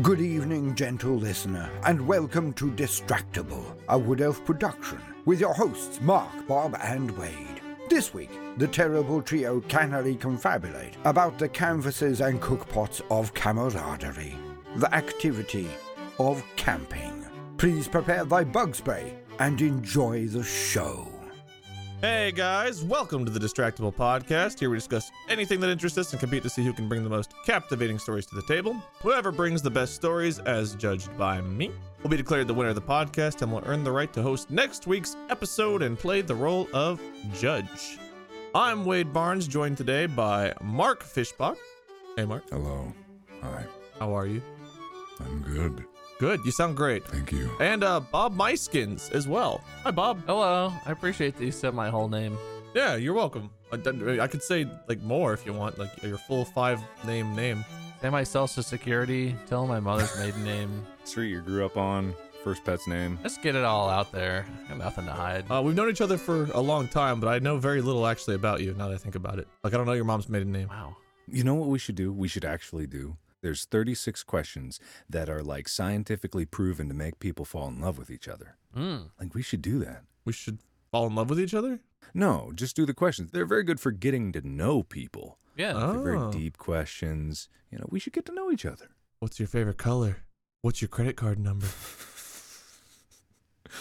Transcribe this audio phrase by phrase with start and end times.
[0.00, 6.00] Good evening, gentle listener, and welcome to Distractible, a Wood Elf production, with your hosts
[6.00, 7.60] Mark, Bob, and Wade.
[7.90, 14.34] This week, the terrible trio cannily confabulate about the canvases and cookpots of camaraderie,
[14.76, 15.68] the activity
[16.18, 17.26] of camping.
[17.58, 21.11] Please prepare thy bug spray and enjoy the show.
[22.02, 24.58] Hey guys, welcome to the Distractible Podcast.
[24.58, 27.08] Here we discuss anything that interests us and compete to see who can bring the
[27.08, 28.74] most captivating stories to the table.
[29.02, 31.70] Whoever brings the best stories, as judged by me,
[32.02, 34.50] will be declared the winner of the podcast and will earn the right to host
[34.50, 37.00] next week's episode and play the role of
[37.38, 37.98] judge.
[38.52, 41.56] I'm Wade Barnes, joined today by Mark Fischbach.
[42.16, 42.42] Hey, Mark.
[42.50, 42.92] Hello.
[43.42, 43.64] Hi.
[44.00, 44.42] How are you?
[45.20, 45.84] I'm good.
[46.22, 46.44] Good.
[46.44, 47.04] You sound great.
[47.04, 47.50] Thank you.
[47.58, 49.60] And uh, Bob Muyskens as well.
[49.82, 50.22] Hi, Bob.
[50.24, 50.72] Hello.
[50.86, 52.38] I appreciate that you said my whole name.
[52.74, 53.50] Yeah, you're welcome.
[53.72, 57.64] I, I could say like more if you want, like your full five name name.
[58.00, 59.34] Say my social security.
[59.48, 60.86] Tell my mother's maiden name.
[61.04, 62.14] Street you grew up on.
[62.44, 63.18] First pet's name.
[63.24, 64.46] Let's get it all out there.
[64.68, 65.50] Got nothing to hide.
[65.50, 68.36] Uh, we've known each other for a long time, but I know very little actually
[68.36, 68.74] about you.
[68.74, 70.68] Now that I think about it, like I don't know your mom's maiden name.
[70.68, 70.96] wow.
[71.26, 72.12] You know what we should do?
[72.12, 73.16] We should actually do.
[73.42, 74.78] There's 36 questions
[75.10, 78.56] that are like scientifically proven to make people fall in love with each other.
[78.76, 79.10] Mm.
[79.20, 80.04] Like we should do that.
[80.24, 80.58] We should
[80.92, 81.80] fall in love with each other.
[82.14, 83.32] No, just do the questions.
[83.32, 85.38] They're very good for getting to know people.
[85.56, 85.72] Yeah.
[85.74, 85.92] Oh.
[85.92, 87.48] They're very deep questions.
[87.70, 88.90] You know, we should get to know each other.
[89.18, 90.18] What's your favorite color?
[90.62, 91.66] What's your credit card number?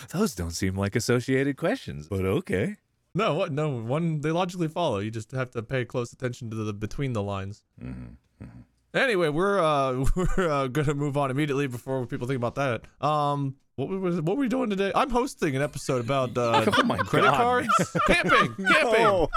[0.10, 2.78] Those don't seem like associated questions, but okay.
[3.14, 3.52] No, what?
[3.52, 5.00] No, one they logically follow.
[5.00, 7.64] You just have to pay close attention to the between the lines.
[7.82, 8.46] Mm-hmm.
[8.94, 12.82] Anyway, we're uh we're uh, gonna move on immediately before people think about that.
[13.06, 14.92] Um, what was what were we doing today?
[14.94, 17.38] I'm hosting an episode about uh Oh my credit God.
[17.38, 19.28] cards, camping, camping.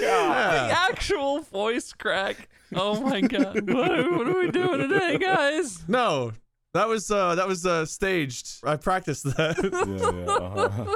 [0.00, 0.86] Yeah.
[0.88, 2.48] Actual voice crack.
[2.74, 3.68] Oh my god.
[3.68, 5.86] what, are, what are we doing today, guys?
[5.88, 6.32] No,
[6.72, 8.60] that was uh that was uh staged.
[8.64, 9.58] I practiced that.
[9.62, 10.94] yeah, yeah,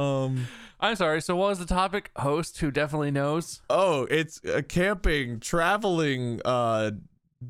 [0.00, 0.46] um.
[0.80, 1.20] I'm sorry.
[1.20, 2.12] So, what was the topic?
[2.16, 3.62] Host who definitely knows.
[3.68, 6.92] Oh, it's uh, camping, traveling, uh,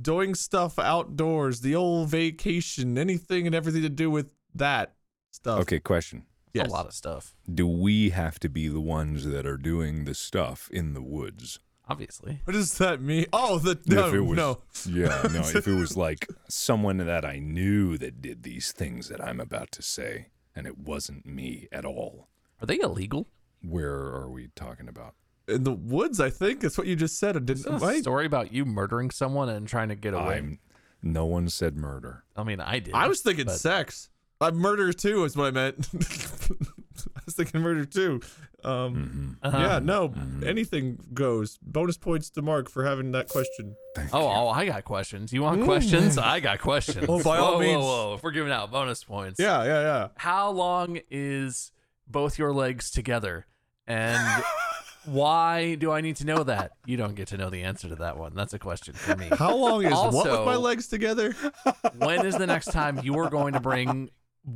[0.03, 4.95] doing stuff outdoors, the old vacation, anything and everything to do with that
[5.30, 5.60] stuff.
[5.60, 6.24] Okay, question.
[6.54, 6.68] Yes.
[6.68, 7.34] A lot of stuff.
[7.53, 11.60] Do we have to be the ones that are doing the stuff in the woods?
[11.89, 12.41] Obviously.
[12.45, 13.27] What does that mean?
[13.33, 14.63] Oh, the no, if it was, no.
[14.86, 15.41] Yeah, no.
[15.41, 19.71] If it was like someone that I knew that did these things that I'm about
[19.72, 22.28] to say, and it wasn't me at all,
[22.60, 23.28] Are they illegal?
[23.63, 25.15] where are we talking about?
[25.48, 27.34] In the woods, I think that's what you just said.
[27.36, 28.03] It Is didn't this a right?
[28.03, 30.36] story about you murdering someone and trying to get away?
[30.36, 30.59] I'm.
[31.03, 32.24] No one said murder.
[32.36, 32.92] I mean, I did.
[32.95, 34.10] I was thinking but- sex.
[34.41, 35.89] Uh, murder too is what I meant.
[35.95, 38.21] I was thinking murder too.
[38.65, 39.59] Um, Uh-huh.
[39.59, 40.47] yeah, no, Mm-hmm.
[40.47, 41.59] anything goes.
[41.62, 43.74] Bonus points to Mark for having that question.
[44.12, 45.33] Oh, oh, I got questions.
[45.33, 46.18] You want questions?
[46.34, 47.06] I got questions.
[47.09, 47.83] Oh, by all whoa, means.
[47.83, 48.15] Whoa, whoa.
[48.15, 49.41] If we're giving out bonus points.
[49.41, 50.09] Yeah, yeah, yeah.
[50.16, 51.72] How long is
[52.06, 53.47] both your legs together?
[53.89, 54.44] And
[55.09, 56.72] why do I need to know that?
[56.87, 58.34] You don't get to know the answer to that one.
[58.34, 59.28] That's a question for me.
[59.37, 61.34] How long is what with Also- my legs together?
[61.99, 64.10] when is the next time you are going to bring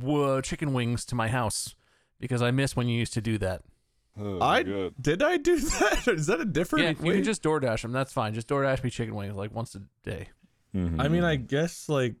[0.07, 1.75] uh, chicken wings to my house?
[2.19, 3.61] Because I miss when you used to do that.
[4.19, 4.93] Oh, I good.
[5.01, 6.07] did I do that?
[6.07, 6.85] Is that a different?
[6.85, 7.15] Yeah, you way?
[7.15, 7.91] can just DoorDash them.
[7.91, 8.35] That's fine.
[8.35, 10.29] Just DoorDash me chicken wings like once a day.
[10.75, 11.01] Mhm.
[11.01, 12.13] I mean, I guess like,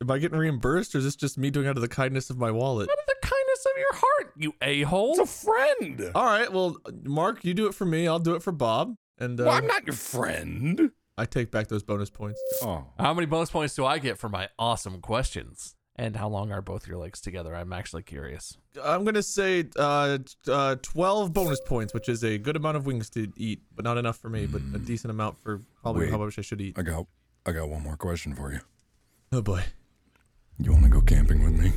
[0.00, 2.30] am I getting reimbursed, or is this just me doing it out of the kindness
[2.30, 2.88] of my wallet?
[2.88, 3.26] Out of the
[3.62, 5.18] kindness of your heart, you a hole.
[5.18, 6.10] it's a friend.
[6.14, 8.06] All right, well, Mark, you do it for me.
[8.06, 10.90] I'll do it for Bob, and uh, well, I'm not your friend.
[11.18, 12.40] I take back those bonus points.
[12.62, 15.74] Oh, How many bonus points do I get for my awesome questions?
[15.94, 17.54] And how long are both your legs together?
[17.54, 18.56] I'm actually curious.
[18.82, 20.18] I'm gonna say uh,
[20.48, 23.98] uh, 12 bonus points, which is a good amount of wings to eat, but not
[23.98, 26.10] enough for me, but a decent amount for probably Wait.
[26.10, 26.78] how much I should eat.
[26.78, 27.06] I got,
[27.44, 28.60] I got one more question for you.
[29.32, 29.64] Oh boy.
[30.58, 31.72] You want to go camping with me?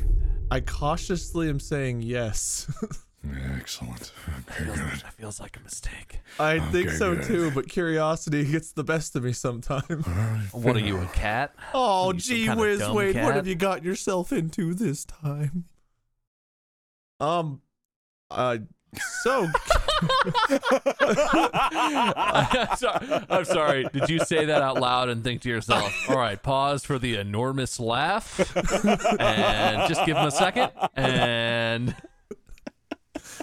[0.50, 2.70] I cautiously am saying yes.
[3.56, 4.12] Excellent.
[4.28, 4.76] Okay, good.
[4.76, 6.20] That feels like a mistake.
[6.38, 7.24] I think so good.
[7.24, 10.06] too, but curiosity gets the best of me sometimes.
[10.52, 11.52] What are you, a cat?
[11.74, 15.64] Oh, gee whiz, dumb Wade, what have you got yourself into this time?
[17.18, 17.62] Um,
[18.30, 18.58] uh,
[19.22, 19.48] so
[22.16, 23.86] I'm, sorry, I'm sorry.
[23.92, 27.16] Did you say that out loud and think to yourself, all right, pause for the
[27.16, 28.38] enormous laugh
[29.18, 31.94] and just give him a second and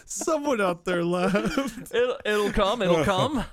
[0.05, 1.93] someone out there laughed.
[1.93, 2.81] it'll, it'll come.
[2.81, 3.45] It'll come.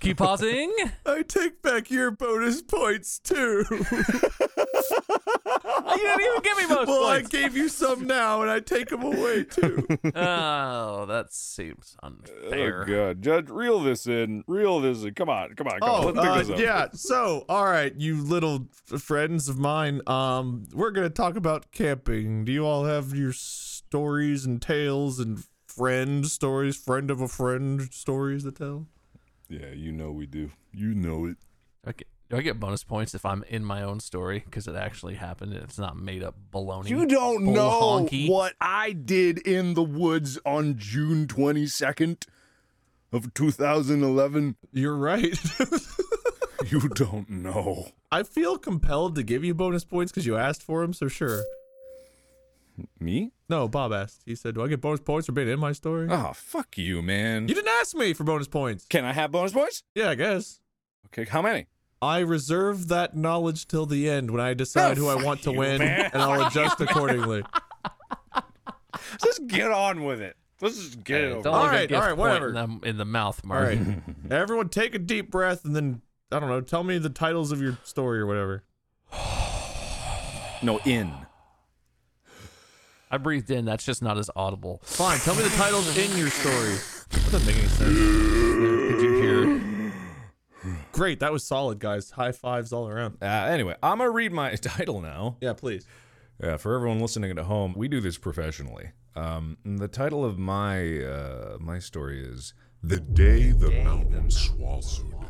[0.00, 0.72] Keep pausing.
[1.06, 3.64] I take back your bonus points too.
[5.94, 8.88] You didn't even give me most well, I gave you some now, and I take
[8.88, 9.86] them away too.
[10.14, 12.82] Oh, that seems unfair.
[12.82, 14.44] Oh, God, Judge, reel this in.
[14.46, 15.14] Reel this in.
[15.14, 16.18] Come on, come on, come on.
[16.18, 16.88] Oh, Let's uh, yeah.
[16.92, 18.68] So, all right, you little
[18.98, 20.00] friends of mine.
[20.06, 22.44] Um, we're gonna talk about camping.
[22.44, 25.44] Do you all have your stories and tales and
[25.76, 28.86] friend stories, friend of a friend stories to tell?
[29.48, 30.50] Yeah, you know we do.
[30.72, 31.36] You know it.
[31.86, 32.04] Okay.
[32.30, 35.52] Do I get bonus points if I'm in my own story because it actually happened
[35.52, 36.88] and it's not made up baloney?
[36.88, 38.28] You don't know honky?
[38.28, 42.26] what I did in the woods on June 22nd
[43.12, 44.56] of 2011.
[44.72, 45.38] You're right.
[46.70, 47.88] You don't know.
[48.10, 50.92] I feel compelled to give you bonus points because you asked for them.
[50.92, 51.42] So sure.
[52.98, 53.32] Me?
[53.48, 54.22] No, Bob asked.
[54.24, 57.02] He said, "Do I get bonus points for being in my story?" Oh, fuck you,
[57.02, 57.48] man.
[57.48, 58.86] You didn't ask me for bonus points.
[58.88, 59.82] Can I have bonus points?
[59.94, 60.60] Yeah, I guess.
[61.06, 61.66] Okay, how many?
[62.00, 65.58] I reserve that knowledge till the end when I decide who I want to you,
[65.58, 66.10] win, man.
[66.12, 67.44] and I'll adjust accordingly.
[69.22, 70.36] Just get on with it.
[70.60, 71.42] Let's just get Hey, it over.
[71.42, 72.48] don't All even right, give all right, whatever.
[72.50, 73.68] In the, in the mouth, All Mark.
[73.68, 73.80] right,
[74.30, 76.60] everyone, take a deep breath, and then I don't know.
[76.60, 78.62] Tell me the titles of your story or whatever.
[80.62, 81.12] No, in.
[83.12, 83.66] I breathed in.
[83.66, 84.80] That's just not as audible.
[84.84, 85.18] Fine.
[85.18, 86.76] Tell me the titles in your story.
[87.10, 87.98] That doesn't make any sense.
[87.98, 89.92] Could you hear?
[90.92, 92.12] Great, that was solid, guys.
[92.12, 93.18] High fives all around.
[93.20, 95.36] Uh, anyway, I'm going to read my title now.
[95.42, 95.86] Yeah, please.
[96.42, 98.92] Yeah, for everyone listening at home, we do this professionally.
[99.14, 105.21] Um, and the title of my uh, my story is The day the mountain swallowed.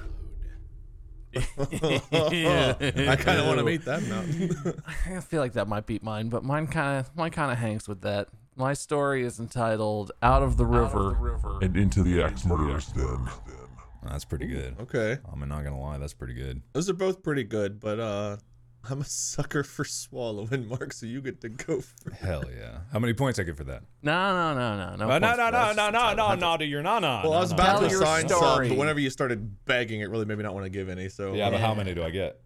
[1.58, 4.82] I kind of want to meet that mountain.
[5.16, 7.88] I feel like that might beat mine, but mine kind of mine kind of hangs
[7.88, 8.28] with that.
[8.56, 11.16] My story is entitled "Out of the River."
[11.62, 13.28] And into the axe murderer's den.
[14.04, 14.76] That's pretty good.
[14.80, 16.60] okay, I'm not gonna lie, that's pretty good.
[16.72, 18.36] those are both pretty good, but uh,
[18.90, 20.92] I'm a sucker for swallowing, Mark.
[20.92, 22.16] So you get to go first.
[22.20, 22.78] Hell yeah!
[22.92, 23.82] How many points I get for that?
[24.02, 25.10] No, no, no, no, no.
[25.10, 27.20] Uh, no, points no, no, no, no, no, no, to your no, no.
[27.22, 27.54] Well, no, I was no.
[27.54, 30.42] about Tell to your assign some, but whenever you started begging, it really made me
[30.42, 31.08] not want to give any.
[31.08, 32.40] So Yeah, but how many do I get?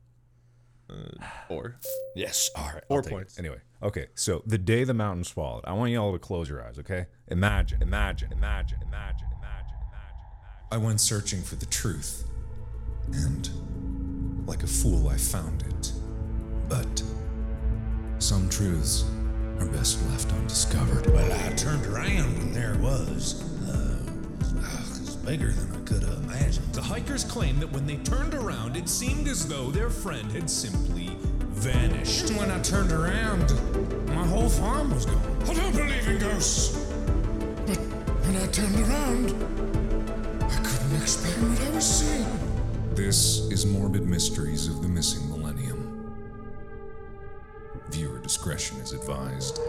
[1.48, 1.76] four.
[2.14, 2.50] Yes.
[2.54, 2.82] All right.
[2.86, 3.10] Four I'll it.
[3.10, 3.38] points.
[3.38, 4.06] Anyway, okay.
[4.14, 5.64] So the day the mountain swallowed.
[5.66, 6.78] I want you all to close your eyes.
[6.78, 7.06] Okay.
[7.28, 7.82] Imagine.
[7.82, 8.32] Imagine.
[8.32, 8.78] Imagine.
[8.82, 8.86] Imagine.
[8.86, 9.26] Imagine.
[9.38, 9.76] Imagine.
[9.88, 10.68] Imagine.
[10.70, 12.24] I went searching for the truth,
[13.12, 15.92] and like a fool, I found it.
[16.68, 17.02] But
[18.18, 19.04] some truths
[19.60, 21.06] are best left undiscovered.
[21.06, 23.42] Well, I turned around and there it was.
[23.68, 23.98] Uh,
[24.40, 24.54] it
[25.00, 26.72] was bigger than I could have imagined.
[26.74, 30.50] The hikers claim that when they turned around, it seemed as though their friend had
[30.50, 32.30] simply vanished.
[32.30, 33.50] When I turned around,
[34.08, 35.42] my whole farm was gone.
[35.48, 36.76] I don't believe in ghosts.
[37.66, 37.78] But
[38.24, 39.30] when I turned around,
[40.42, 42.26] I couldn't explain what I was seeing.
[42.94, 45.75] This is Morbid Mysteries of the Missing Millennium.
[47.90, 49.60] Viewer discretion is advised.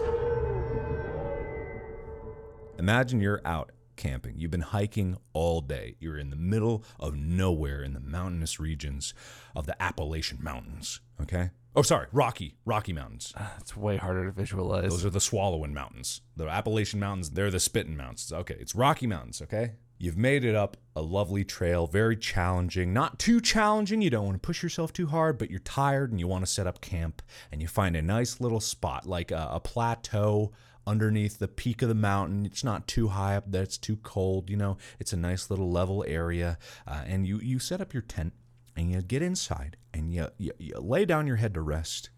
[2.78, 4.34] Imagine you're out camping.
[4.38, 5.96] You've been hiking all day.
[5.98, 9.12] You're in the middle of nowhere in the mountainous regions
[9.54, 11.00] of the Appalachian Mountains.
[11.20, 11.50] Okay.
[11.76, 13.32] Oh, sorry, Rocky, Rocky Mountains.
[13.36, 14.90] Ah, it's way harder to visualize.
[14.90, 16.22] Those are the Swallowing Mountains.
[16.36, 18.32] The Appalachian Mountains, they're the Spitting Mountains.
[18.32, 19.72] Okay, it's Rocky Mountains, okay?
[20.00, 22.92] You've made it up a lovely trail, very challenging.
[22.92, 24.00] Not too challenging.
[24.00, 26.50] You don't want to push yourself too hard, but you're tired and you want to
[26.50, 27.20] set up camp.
[27.50, 30.52] And you find a nice little spot, like a, a plateau
[30.86, 32.46] underneath the peak of the mountain.
[32.46, 34.48] It's not too high up that it's too cold.
[34.48, 36.58] You know, it's a nice little level area.
[36.86, 38.32] Uh, and you, you set up your tent
[38.76, 42.10] and you get inside and you, you, you lay down your head to rest.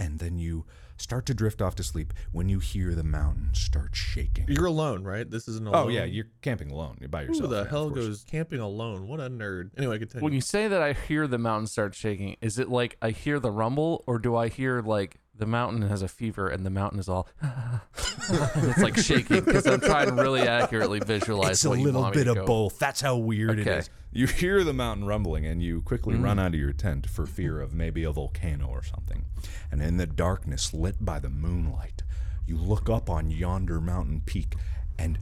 [0.00, 0.66] And then you
[0.98, 4.46] start to drift off to sleep when you hear the mountain start shaking.
[4.48, 5.28] You're alone, right?
[5.28, 6.98] This isn't Oh yeah, you're camping alone.
[7.00, 7.48] You're by yourself.
[7.50, 9.08] Who the yeah, hell goes camping alone?
[9.08, 9.70] What a nerd.
[9.78, 10.24] Anyway, continue.
[10.24, 13.40] When you say that I hear the mountain start shaking, is it like I hear
[13.40, 16.98] the rumble, or do I hear like the mountain has a fever and the mountain
[16.98, 17.28] is all
[18.28, 19.44] it's like shaking?
[19.44, 22.28] Because I'm trying to really accurately visualize It's a what you little want me bit
[22.28, 22.46] of go.
[22.46, 22.78] both.
[22.78, 23.70] That's how weird Okay.
[23.70, 23.90] it is.
[24.12, 26.24] You hear the mountain rumbling and you quickly Mm.
[26.24, 29.24] run out of your tent for fear of maybe a volcano or something.
[29.70, 32.02] And in the darkness, lit by the moonlight,
[32.46, 34.54] you look up on yonder mountain peak
[34.98, 35.18] and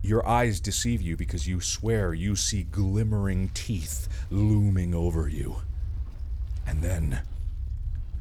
[0.00, 5.56] your eyes deceive you because you swear you see glimmering teeth looming over you.
[6.66, 7.20] And then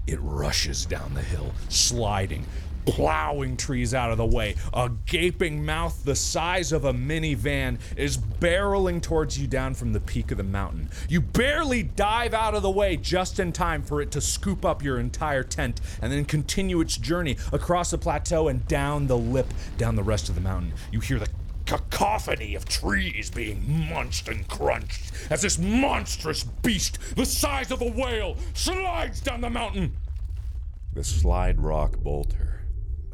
[0.07, 2.45] it rushes down the hill, sliding,
[2.87, 4.55] plowing trees out of the way.
[4.73, 9.99] A gaping mouth the size of a minivan is barreling towards you down from the
[9.99, 10.89] peak of the mountain.
[11.09, 14.81] You barely dive out of the way just in time for it to scoop up
[14.81, 19.53] your entire tent and then continue its journey across the plateau and down the lip,
[19.77, 20.73] down the rest of the mountain.
[20.91, 21.27] You hear the
[21.67, 27.91] cacophony of trees being munched and crunched as this monstrous beast, the size of a
[27.91, 29.95] whale, slides down the mountain.
[30.93, 32.61] The slide rock bolter.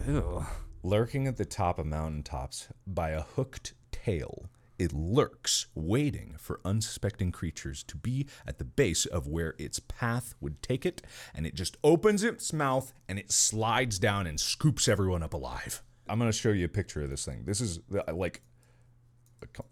[0.08, 0.46] Ew.
[0.84, 7.32] Lurking at the top of mountaintops by a hooked tail, it lurks, waiting for unsuspecting
[7.32, 11.02] creatures to be at the base of where its path would take it,
[11.34, 15.82] and it just opens its mouth and it slides down and scoops everyone up alive.
[16.08, 17.44] I'm going to show you a picture of this thing.
[17.46, 17.80] This is
[18.12, 18.42] like,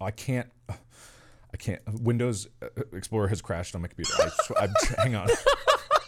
[0.00, 0.48] I can't.
[0.68, 1.82] I can't.
[2.00, 4.12] Windows uh, Explorer has crashed on my computer.
[4.56, 4.68] I,
[5.02, 5.28] hang on.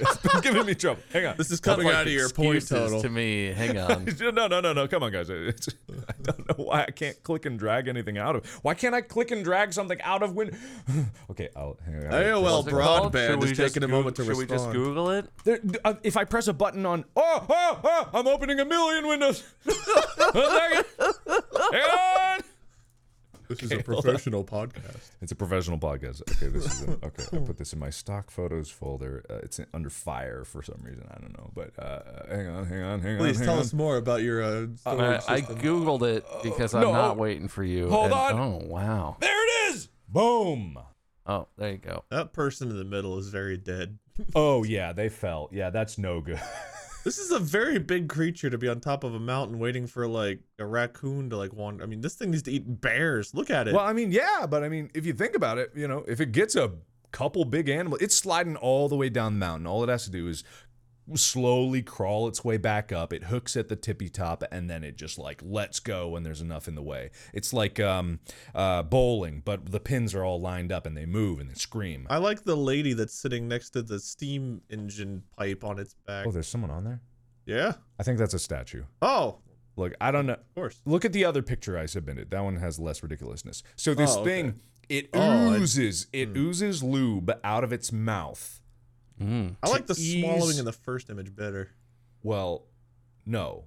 [0.00, 1.02] It's been giving me trouble.
[1.12, 1.36] Hang on.
[1.36, 3.00] This is coming Like out of your point total.
[3.02, 3.52] to me.
[3.52, 4.04] Hang on.
[4.20, 4.88] no, no, no, no.
[4.88, 5.30] Come on, guys.
[5.30, 5.68] It's,
[6.08, 8.46] I don't know why I can't click and drag anything out of.
[8.62, 10.56] Why can't I click and drag something out of Win?
[11.30, 11.76] okay, I'll.
[11.84, 12.12] Hang on.
[12.12, 14.48] AOL What's broadband we is just taking a moment to respond.
[14.48, 14.72] Should we just.
[14.72, 15.26] Google it?
[15.44, 19.06] There, uh, if I press a button on, oh, oh, oh, I'm opening a million
[19.06, 19.44] windows.
[20.34, 20.84] Hang
[21.72, 22.40] on.
[23.60, 24.02] This is a Okay, hold on.
[24.02, 25.10] professional podcast.
[25.20, 26.22] It's a professional podcast.
[26.30, 27.24] Okay, this is an, okay.
[27.32, 29.24] I put this in my stock photos folder.
[29.28, 31.06] Uh, it's under fire for some reason.
[31.10, 32.00] I don't know, but uh,
[32.34, 33.40] hang on, hang on, hang Please on.
[33.40, 33.60] hang tell on.
[33.60, 36.92] us more about your uh, I, storage I googled it because I'm no.
[36.92, 37.88] not waiting for you.
[37.88, 38.32] Hold and- on.
[38.40, 39.16] Oh wow.
[39.20, 39.30] There
[39.70, 39.88] it is.
[40.08, 40.78] Boom.
[41.26, 42.04] Oh, there you go.
[42.10, 43.98] that person in the middle is very dead.
[44.36, 45.48] Oh yeah, they fell.
[45.50, 46.40] Yeah, that's no good.
[47.04, 50.08] This is a very big creature to be on top of a mountain waiting for
[50.08, 51.84] like a raccoon to like wander.
[51.84, 53.34] I mean, this thing needs to eat bears.
[53.34, 53.74] Look at it.
[53.74, 56.20] Well, I mean, yeah, but I mean, if you think about it, you know, if
[56.20, 56.72] it gets a
[57.12, 59.66] couple big animals, it's sliding all the way down the mountain.
[59.66, 60.44] All it has to do is
[61.14, 63.12] slowly crawl its way back up.
[63.12, 66.40] It hooks at the tippy top, and then it just like lets go when there's
[66.40, 67.10] enough in the way.
[67.32, 68.20] It's like um,
[68.54, 72.06] uh, bowling, but the pins are all lined up and they move and they scream.
[72.10, 76.26] I like the lady that's sitting next to the steam engine pipe on its back.
[76.26, 77.00] Oh, there's someone on there.
[77.46, 77.74] yeah.
[77.98, 78.84] I think that's a statue.
[79.02, 79.38] Oh,
[79.76, 80.34] Look, I don't know.
[80.34, 80.80] of course.
[80.86, 82.30] Look at the other picture I submitted.
[82.30, 83.64] That one has less ridiculousness.
[83.74, 84.30] So this Oh, okay.
[84.42, 85.54] thing, it Oh, Hmm.
[85.62, 88.60] oozes, it oozes lube out of its mouth.
[89.20, 89.56] Mm.
[89.62, 91.70] I like the ease- swallowing in the first image better.
[92.22, 92.64] Well,
[93.26, 93.64] no.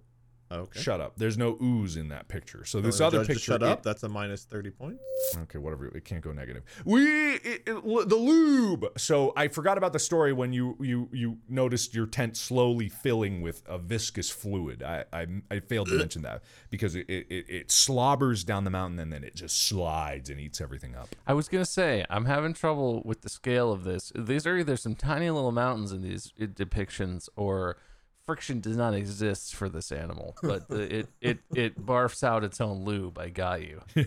[0.50, 0.80] Oh, okay.
[0.80, 1.13] Shut up.
[1.18, 2.63] There's no ooze in that picture.
[2.66, 3.42] So oh, this other judge picture.
[3.54, 3.80] Shut up.
[3.80, 5.04] it- That's a minus thirty points.
[5.39, 5.88] okay, whatever.
[5.88, 6.63] It can't go negative.
[6.86, 8.86] We it, it- the lube.
[8.98, 13.42] So I forgot about the story when you you you noticed your tent slowly filling
[13.42, 14.84] with a viscous fluid.
[14.84, 18.70] I I, I failed to mention that because it, it it it slobbers down the
[18.70, 21.13] mountain and then it just slides and eats everything up.
[21.27, 24.12] I was gonna say I'm having trouble with the scale of this.
[24.16, 27.77] These are either some tiny little mountains in these depictions, or
[28.27, 30.36] friction does not exist for this animal.
[30.43, 33.17] But the, it it it barfs out its own lube.
[33.17, 33.81] I got you.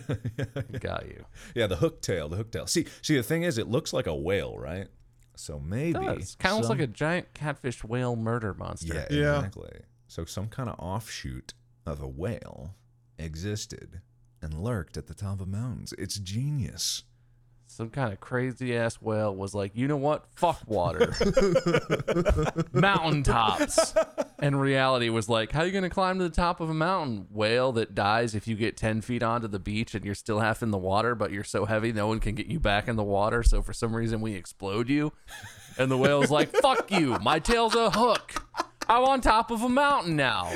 [0.80, 1.24] got you.
[1.56, 2.68] Yeah, the hook tail, the hook tail.
[2.68, 4.86] See, see, the thing is, it looks like a whale, right?
[5.34, 8.94] So maybe It kind of looks like a giant catfish whale murder monster.
[8.94, 9.36] Yeah, Yeah.
[9.38, 9.80] exactly.
[10.06, 11.54] So some kind of offshoot
[11.86, 12.74] of a whale
[13.18, 14.00] existed
[14.42, 15.94] and lurked at the top of mountains.
[15.98, 17.04] It's genius.
[17.70, 20.26] Some kind of crazy ass whale was like, you know what?
[20.34, 21.14] Fuck water.
[22.72, 23.94] Mountaintops.
[24.40, 26.74] And reality was like, how are you going to climb to the top of a
[26.74, 27.28] mountain?
[27.30, 30.62] Whale that dies if you get 10 feet onto the beach and you're still half
[30.62, 33.04] in the water, but you're so heavy no one can get you back in the
[33.04, 33.42] water.
[33.42, 35.12] So for some reason, we explode you.
[35.78, 37.18] And the whale's like, fuck you.
[37.22, 38.44] My tail's a hook.
[38.88, 40.50] I'm on top of a mountain now.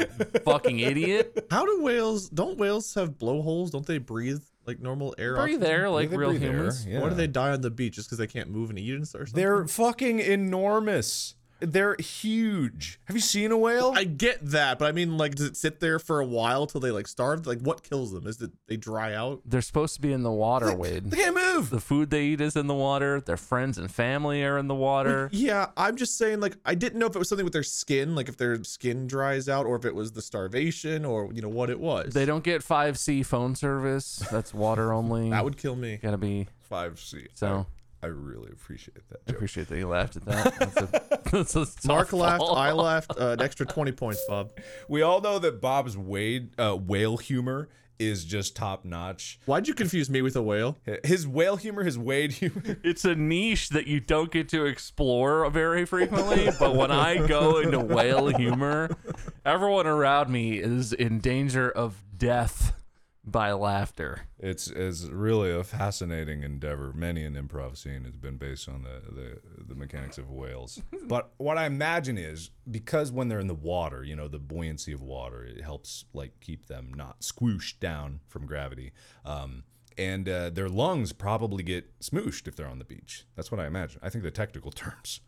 [0.44, 1.46] Fucking idiot.
[1.50, 2.28] How do whales?
[2.28, 3.70] Don't whales have blowholes?
[3.70, 5.34] Don't they breathe like normal air?
[5.36, 5.70] Breathe oxygen?
[5.80, 6.86] air like real humans.
[6.86, 7.00] yeah.
[7.00, 9.06] Why do they die on the beach just because they can't move and eat and
[9.06, 9.30] stuff?
[9.30, 11.34] They're fucking enormous.
[11.60, 13.00] They're huge.
[13.04, 13.92] Have you seen a whale?
[13.94, 16.80] I get that, but I mean, like, does it sit there for a while till
[16.80, 17.46] they like starve?
[17.46, 18.26] Like, what kills them?
[18.26, 19.40] Is it they dry out?
[19.44, 21.10] They're supposed to be in the water, Wade.
[21.10, 21.70] They can't move.
[21.70, 23.20] The food they eat is in the water.
[23.20, 25.28] Their friends and family are in the water.
[25.32, 28.14] Yeah, I'm just saying, like, I didn't know if it was something with their skin,
[28.14, 31.48] like if their skin dries out, or if it was the starvation, or you know
[31.48, 32.12] what it was.
[32.14, 34.16] They don't get 5C phone service.
[34.30, 35.30] That's water only.
[35.34, 35.98] That would kill me.
[36.00, 36.46] Gotta be.
[36.62, 37.26] Five C.
[37.34, 37.66] So
[38.04, 39.20] I really appreciate that.
[39.26, 39.36] I Joke.
[39.36, 40.58] appreciate that you laughed at that.
[40.58, 40.86] That's a,
[41.30, 42.18] that's a Mark softball.
[42.18, 43.12] laughed, I laughed.
[43.18, 44.52] Uh, an extra twenty points, Bob.
[44.88, 47.68] We all know that Bob's Wade uh, whale humor
[47.98, 49.38] is just top notch.
[49.46, 50.76] Why'd you confuse me with a whale?
[51.04, 52.76] His whale humor, his Wade humor.
[52.84, 56.50] It's a niche that you don't get to explore very frequently.
[56.58, 58.90] but when I go into whale humor,
[59.46, 62.72] everyone around me is in danger of death
[63.26, 64.22] by laughter.
[64.38, 66.92] It's is really a fascinating endeavor.
[66.92, 70.82] Many an improv scene has been based on the, the the mechanics of whales.
[71.06, 74.92] but what I imagine is because when they're in the water, you know, the buoyancy
[74.92, 78.92] of water, it helps like keep them not squooshed down from gravity.
[79.24, 79.64] Um,
[79.96, 83.26] and uh, their lungs probably get smooshed if they're on the beach.
[83.36, 84.00] That's what I imagine.
[84.02, 85.20] I think the technical terms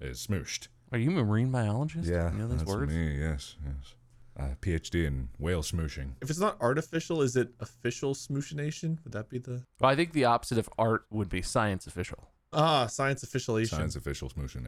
[0.00, 0.68] is smooshed.
[0.92, 2.08] Are you a marine biologist?
[2.08, 2.92] Yeah, you know those that's words.
[2.92, 3.16] me.
[3.18, 3.94] Yes, yes.
[4.40, 6.12] Uh, PhD in whale smooshing.
[6.22, 8.98] If it's not artificial, is it official smooshination?
[9.04, 12.30] Would that be the Well, I think the opposite of art would be science official.
[12.54, 13.68] ah science officialation?
[13.68, 14.66] Science official smooshing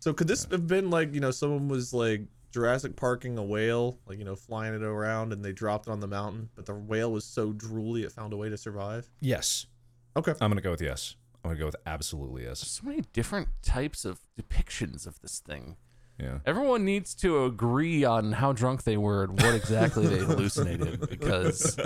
[0.00, 3.98] So could this have been like you know someone was like Jurassic Parking a whale,
[4.06, 6.74] like you know flying it around, and they dropped it on the mountain, but the
[6.74, 9.10] whale was so drooly it found a way to survive.
[9.20, 9.66] Yes.
[10.16, 10.34] Okay.
[10.40, 11.16] I'm gonna go with yes.
[11.42, 12.60] I'm gonna go with absolutely yes.
[12.60, 15.76] So many different types of depictions of this thing.
[16.18, 16.38] Yeah.
[16.46, 21.76] Everyone needs to agree on how drunk they were and what exactly they hallucinated because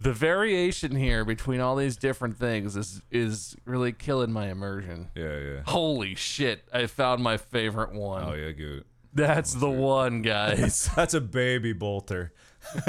[0.00, 5.08] the variation here between all these different things is is really killing my immersion.
[5.14, 5.60] Yeah, yeah.
[5.66, 8.24] Holy shit, I found my favorite one.
[8.24, 8.84] Oh yeah, good.
[9.14, 10.88] That's the one, guys.
[10.96, 12.32] That's a baby bolter.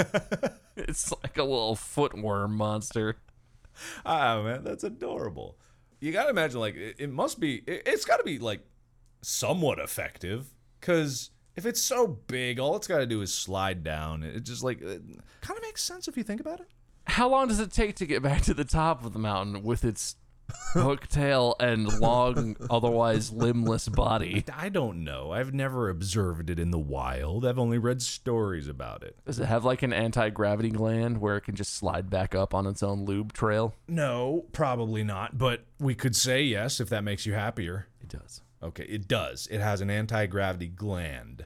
[0.78, 3.18] it's like a little footworm monster.
[4.06, 5.58] Ah man, that's adorable.
[6.00, 7.56] You gotta imagine like it, it must be.
[7.66, 8.64] It, it's gotta be like
[9.24, 14.24] somewhat effective because if it's so big, all it's gotta do is slide down.
[14.24, 16.68] It just like kind of makes sense if you think about it.
[17.06, 19.84] How long does it take to get back to the top of the mountain with
[19.84, 20.16] its
[20.74, 24.46] hook tail and long, otherwise limbless body?
[24.56, 25.32] I don't know.
[25.32, 27.46] I've never observed it in the wild.
[27.46, 29.18] I've only read stories about it.
[29.26, 32.54] Does it have like an anti gravity gland where it can just slide back up
[32.54, 33.76] on its own lube trail?
[33.88, 35.38] No, probably not.
[35.38, 37.88] But we could say yes if that makes you happier.
[38.02, 38.42] It does.
[38.64, 39.48] Okay, it does.
[39.52, 41.46] It has an anti gravity gland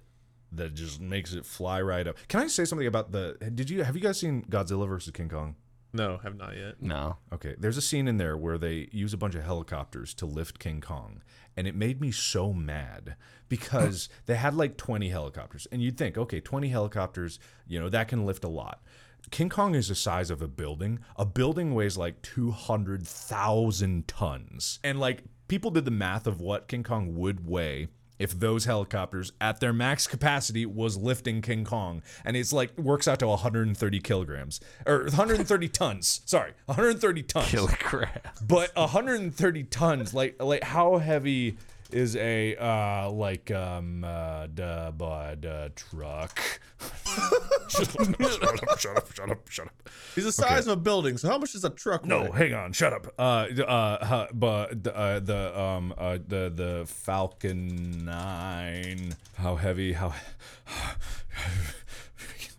[0.51, 2.15] that just makes it fly right up.
[2.27, 3.37] Can I say something about the?
[3.53, 5.55] Did you have you guys seen Godzilla versus King Kong?
[5.93, 6.81] No, have not yet.
[6.81, 7.17] No.
[7.33, 10.59] Okay, there's a scene in there where they use a bunch of helicopters to lift
[10.59, 11.23] King Kong,
[11.55, 13.15] and it made me so mad
[13.49, 18.09] because they had like 20 helicopters, and you'd think, okay, 20 helicopters, you know, that
[18.09, 18.83] can lift a lot.
[19.31, 20.99] King Kong is the size of a building.
[21.15, 24.79] A building weighs like 200,000 tons.
[24.83, 29.31] And like people did the math of what King Kong would weigh if those helicopters
[29.39, 32.01] at their max capacity was lifting King Kong.
[32.25, 36.21] And it's like works out to 130 kilograms or 130 tons.
[36.25, 37.47] Sorry, 130 tons.
[37.49, 38.09] Kilogram.
[38.45, 41.57] But 130 tons, like like how heavy
[41.91, 46.39] is a uh like um uh duh, buh, duh, truck?
[47.69, 49.89] shut up, shut up, shut up, shut up, shut up.
[50.15, 51.17] He's the size of a building.
[51.17, 52.49] So how much is a truck No, weigh?
[52.49, 53.13] hang on, shut up.
[53.17, 59.15] Uh, uh, but the, uh, the um, uh, the the Falcon Nine.
[59.37, 59.93] How heavy?
[59.93, 60.13] How?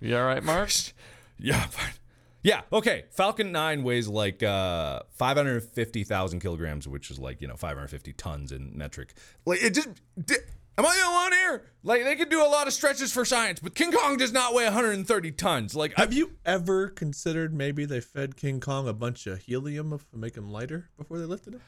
[0.00, 0.70] You all right, Mark?
[1.40, 1.92] Yeah, fine.
[2.42, 3.04] Yeah, okay.
[3.10, 8.76] Falcon 9 weighs like uh 550,000 kilograms, which is like, you know, 550 tons in
[8.76, 9.14] metric.
[9.44, 9.88] Like it just
[10.24, 10.36] di-
[10.76, 11.64] Am I the one here?
[11.82, 14.54] Like they could do a lot of stretches for science, but King Kong does not
[14.54, 15.74] weigh 130 tons.
[15.74, 20.16] Like Have you ever considered maybe they fed King Kong a bunch of helium to
[20.16, 21.60] make him lighter before they lifted him?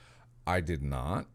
[0.47, 1.27] I did not.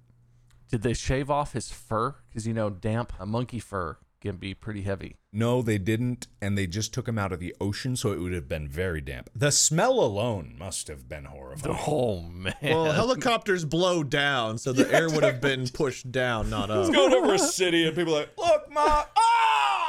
[0.69, 2.15] Did they shave off his fur?
[2.29, 5.17] Because you know, damp, a monkey fur can be pretty heavy.
[5.31, 8.31] No, they didn't, and they just took him out of the ocean, so it would
[8.31, 9.29] have been very damp.
[9.35, 11.75] The smell alone must have been horrifying.
[11.87, 12.55] Oh man.
[12.61, 16.85] Well, helicopters blow down, so the air would have been pushed down, not up.
[16.85, 19.03] He's going over a city, and people are like, "Look, ma!"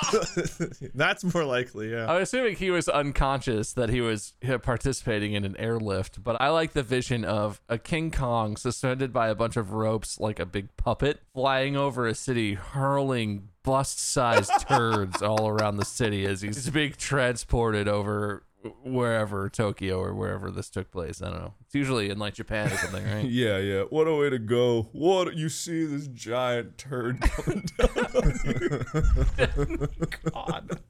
[0.94, 2.11] That's more likely, yeah.
[2.11, 6.72] I'm assuming he was unconscious that he was participating in an airlift, but I like
[6.72, 10.76] the vision of a King Kong suspended by a bunch of ropes like a big
[10.76, 16.70] puppet flying over a city, hurling bust sized turds all around the city as he's
[16.70, 18.44] being transported over
[18.83, 21.23] wherever Tokyo or wherever this took place.
[21.23, 21.55] I don't know.
[21.64, 23.25] It's usually in like Japan or something, right?
[23.29, 23.83] yeah, yeah.
[23.83, 24.88] What a way to go!
[24.92, 27.88] What you see this giant turd coming down.
[30.33, 30.81] God.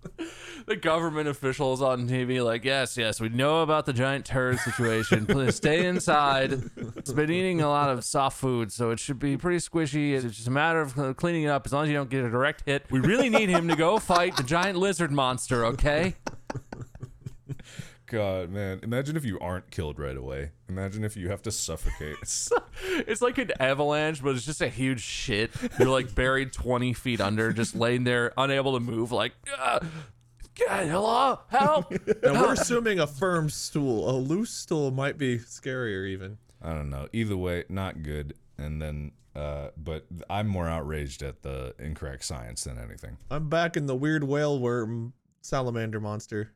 [0.67, 5.25] The government officials on TV, like, yes, yes, we know about the giant turd situation.
[5.27, 6.61] Please stay inside.
[6.97, 10.13] It's been eating a lot of soft food, so it should be pretty squishy.
[10.13, 12.31] It's just a matter of cleaning it up as long as you don't get a
[12.31, 12.87] direct hit.
[12.91, 16.17] We really need him to go fight the giant lizard monster, okay?
[18.07, 18.81] God, man.
[18.83, 20.53] Imagine if you aren't killed right away.
[20.69, 22.17] Imagine if you have to suffocate.
[23.07, 25.51] It's like an avalanche, but it's just a huge shit.
[25.79, 29.81] You're like buried 20 feet under, just laying there, unable to move, like, "Ah,
[30.55, 31.91] God, hello, help.
[32.23, 34.09] Now we're assuming a firm stool.
[34.11, 36.39] A loose stool might be scarier, even.
[36.63, 37.09] I don't know.
[37.13, 38.35] Either way, not good.
[38.59, 43.19] And then, uh, but I'm more outraged at the incorrect science than anything.
[43.31, 46.53] I'm back in the weird whale worm salamander monster.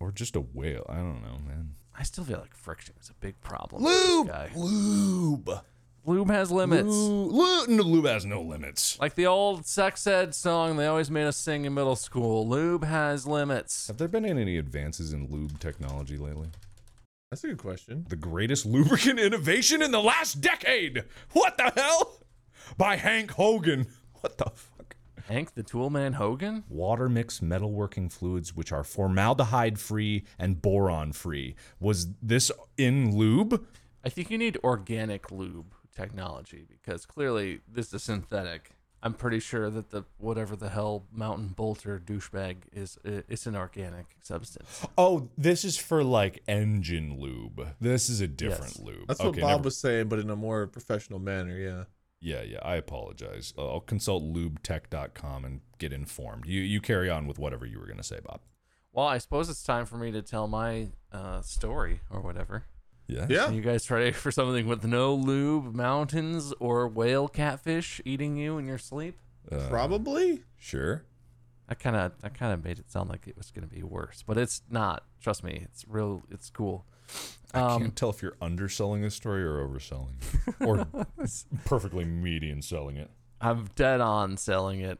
[0.00, 0.86] Or just a whale.
[0.88, 1.74] I don't know, man.
[1.96, 3.84] I still feel like friction is a big problem.
[3.84, 4.30] Lube!
[4.56, 5.60] Lube!
[6.06, 6.88] Lube has limits.
[6.88, 8.98] Lube, lube, no, lube has no limits.
[8.98, 12.48] Like the old sex ed song they always made us sing in middle school.
[12.48, 13.86] Lube has limits.
[13.88, 16.48] Have there been any advances in lube technology lately?
[17.30, 18.06] That's a good question.
[18.08, 21.04] The greatest lubricant innovation in the last decade!
[21.32, 22.20] What the hell?
[22.78, 23.86] By Hank Hogan.
[24.20, 24.69] What the fuck?
[25.30, 26.64] Hank the Toolman Hogan?
[26.68, 31.54] Water mixed metalworking fluids which are formaldehyde free and boron free.
[31.78, 33.64] Was this in lube?
[34.04, 38.70] I think you need organic lube technology because clearly this is synthetic.
[39.02, 44.06] I'm pretty sure that the whatever the hell mountain bolter douchebag is it's an organic
[44.22, 44.84] substance.
[44.98, 47.68] Oh, this is for like engine lube.
[47.80, 48.80] This is a different Yes.
[48.80, 49.06] lube.
[49.08, 51.84] That's what Bob never- was saying, but in a more professional manner, yeah.
[52.20, 52.58] Yeah, yeah.
[52.62, 53.54] I apologize.
[53.56, 56.46] Uh, I'll consult lubetech.com and get informed.
[56.46, 58.40] You you carry on with whatever you were going to say, Bob.
[58.92, 62.64] Well, I suppose it's time for me to tell my uh, story or whatever.
[63.06, 63.26] Yeah.
[63.28, 63.46] Yeah.
[63.46, 68.58] Are you guys ready for something with no lube, mountains, or whale catfish eating you
[68.58, 69.18] in your sleep?
[69.50, 70.42] Uh, Probably.
[70.56, 71.04] Sure.
[71.68, 73.82] I kind of, I kind of made it sound like it was going to be
[73.82, 75.04] worse, but it's not.
[75.20, 76.24] Trust me, it's real.
[76.30, 76.84] It's cool.
[77.52, 80.14] I Um, can't tell if you're underselling this story or overselling
[80.46, 80.54] it.
[80.66, 80.86] or
[81.64, 83.10] perfectly median selling it.
[83.40, 84.98] I'm dead on selling it.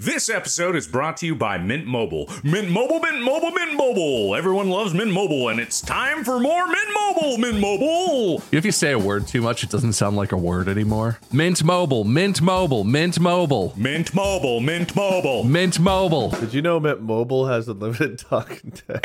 [0.00, 2.28] This episode is brought to you by Mint Mobile.
[2.44, 4.36] Mint Mobile, Mint Mobile, Mint Mobile.
[4.36, 8.40] Everyone loves Mint Mobile, and it's time for more Mint Mobile, Mint Mobile.
[8.52, 11.18] If you say a word too much, it doesn't sound like a word anymore.
[11.32, 15.42] Mint Mobile, Mint Mobile, Mint Mobile, Mint Mobile, Mint Mobile.
[15.42, 16.28] Mint Mobile.
[16.30, 19.02] Did you know Mint Mobile has unlimited talk and text?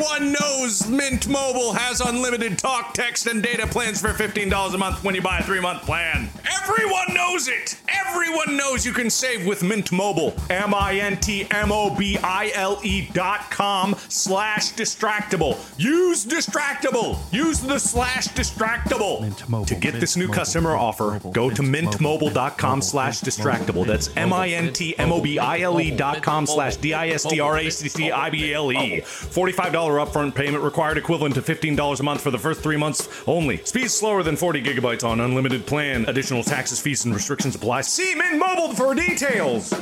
[0.00, 5.04] Everyone knows Mint Mobile has unlimited talk, text, and data plans for $15 a month
[5.04, 6.30] when you buy a three month plan.
[6.62, 7.78] Everyone knows it.
[7.88, 10.34] Everyone knows you can save with Mint Mobile.
[10.48, 15.58] M I N T M O B I L E dot com slash distractible.
[15.78, 17.18] Use distractible.
[17.30, 19.66] Use the slash distractible.
[19.66, 23.86] to get this new customer offer, go to mintmobile.com slash distractible.
[23.86, 26.94] That's M I N T M O B I L E dot com slash D
[26.94, 29.02] I S T R A C C I B L E.
[29.02, 33.58] $45 upfront payment required equivalent to $15 a month for the first three months only.
[33.58, 36.04] Speeds slower than 40 gigabytes on unlimited plan.
[36.08, 37.82] Additional taxes, fees, and restrictions apply.
[37.82, 39.74] See Mint Mobile for details.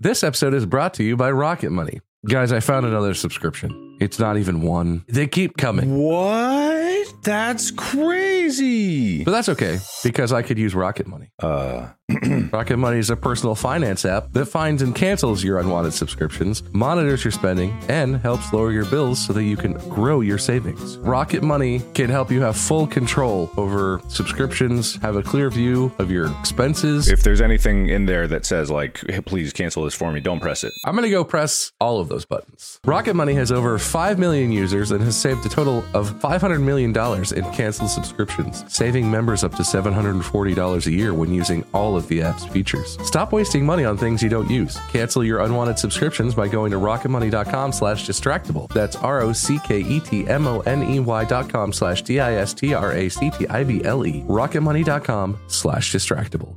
[0.00, 2.00] This episode is brought to you by Rocket Money.
[2.28, 3.96] Guys, I found another subscription.
[4.00, 5.04] It's not even one.
[5.08, 5.96] They keep coming.
[5.98, 7.06] What?
[7.22, 9.24] That's crazy.
[9.24, 11.32] But that's okay because I could use Rocket Money.
[11.38, 11.88] Uh,
[12.52, 17.22] Rocket Money is a personal finance app that finds and cancels your unwanted subscriptions, monitors
[17.22, 20.96] your spending, and helps lower your bills so that you can grow your savings.
[20.98, 26.10] Rocket Money can help you have full control over subscriptions, have a clear view of
[26.10, 27.08] your expenses.
[27.08, 30.40] if there's anything in there that says like, "Hey, please cancel this for me, don't
[30.40, 30.72] press it.
[30.86, 32.80] I'm going to go press all of those buttons.
[32.86, 36.88] Rocket Money has over 5 million users and has saved a total of $500 million
[37.36, 42.22] in canceled subscriptions, saving members up to $740 a year when using all of the
[42.22, 42.96] app's features.
[43.06, 44.78] Stop wasting money on things you don't use.
[44.88, 48.72] Cancel your unwanted subscriptions by going to rocketmoney.com slash distractible.
[48.72, 54.22] That's R-O-C-K-E-T-M-O-N-E-Y dot com slash D-I-S-T-R-A-C-T-I-B-L-E.
[54.22, 56.54] Rocketmoney.com slash distractible.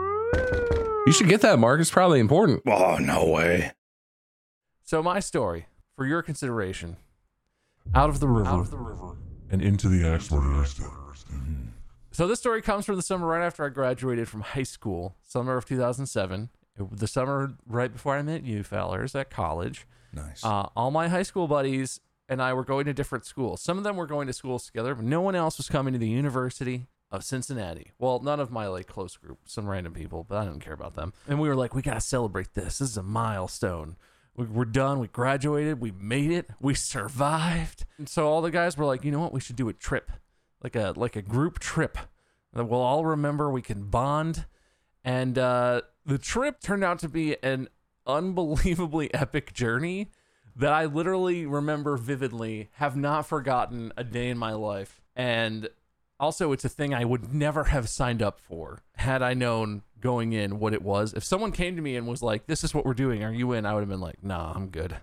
[1.08, 1.82] You should get that, Mark.
[1.82, 2.62] It's probably important.
[2.68, 3.72] Oh, no way.
[4.84, 6.98] So my story, for your consideration,
[7.96, 8.48] out of the river.
[8.48, 9.16] out of the river.
[9.50, 11.71] And into the axe murderer's den.
[12.12, 15.56] So this story comes from the summer right after I graduated from high school, summer
[15.58, 16.50] of 2007.
[16.78, 19.88] It- the summer right before I met you fellers at college.
[20.14, 20.44] Nice.
[20.44, 23.62] Uh, all my high school buddies and I were going to different schools.
[23.62, 26.00] Some of them were going to schools together, but no one else was coming to
[26.00, 27.92] the University of Cincinnati.
[28.00, 30.96] Well, none of my like close group, some random people, but I didn't care about
[30.96, 31.14] them.
[31.28, 32.80] And we were like, we gotta celebrate this.
[32.80, 33.96] This is a milestone.
[34.36, 35.00] We, we're done.
[35.00, 35.82] We graduated.
[35.82, 36.50] We made it.
[36.62, 37.86] We survived.
[37.98, 39.34] And so all the guys were like, you know what?
[39.34, 40.10] We should do a trip,
[40.64, 41.98] like a like a group trip
[42.54, 43.50] that we'll all remember.
[43.50, 44.46] We can bond.
[45.04, 47.70] And uh, the trip turned out to be an
[48.06, 50.12] unbelievably epic journey
[50.56, 55.02] that I literally remember vividly, have not forgotten a day in my life.
[55.16, 55.70] And
[56.20, 60.34] also, it's a thing I would never have signed up for had I known going
[60.34, 61.14] in what it was.
[61.14, 63.54] If someone came to me and was like, This is what we're doing, are you
[63.54, 63.66] in?
[63.66, 64.98] I would have been like, Nah, I'm good.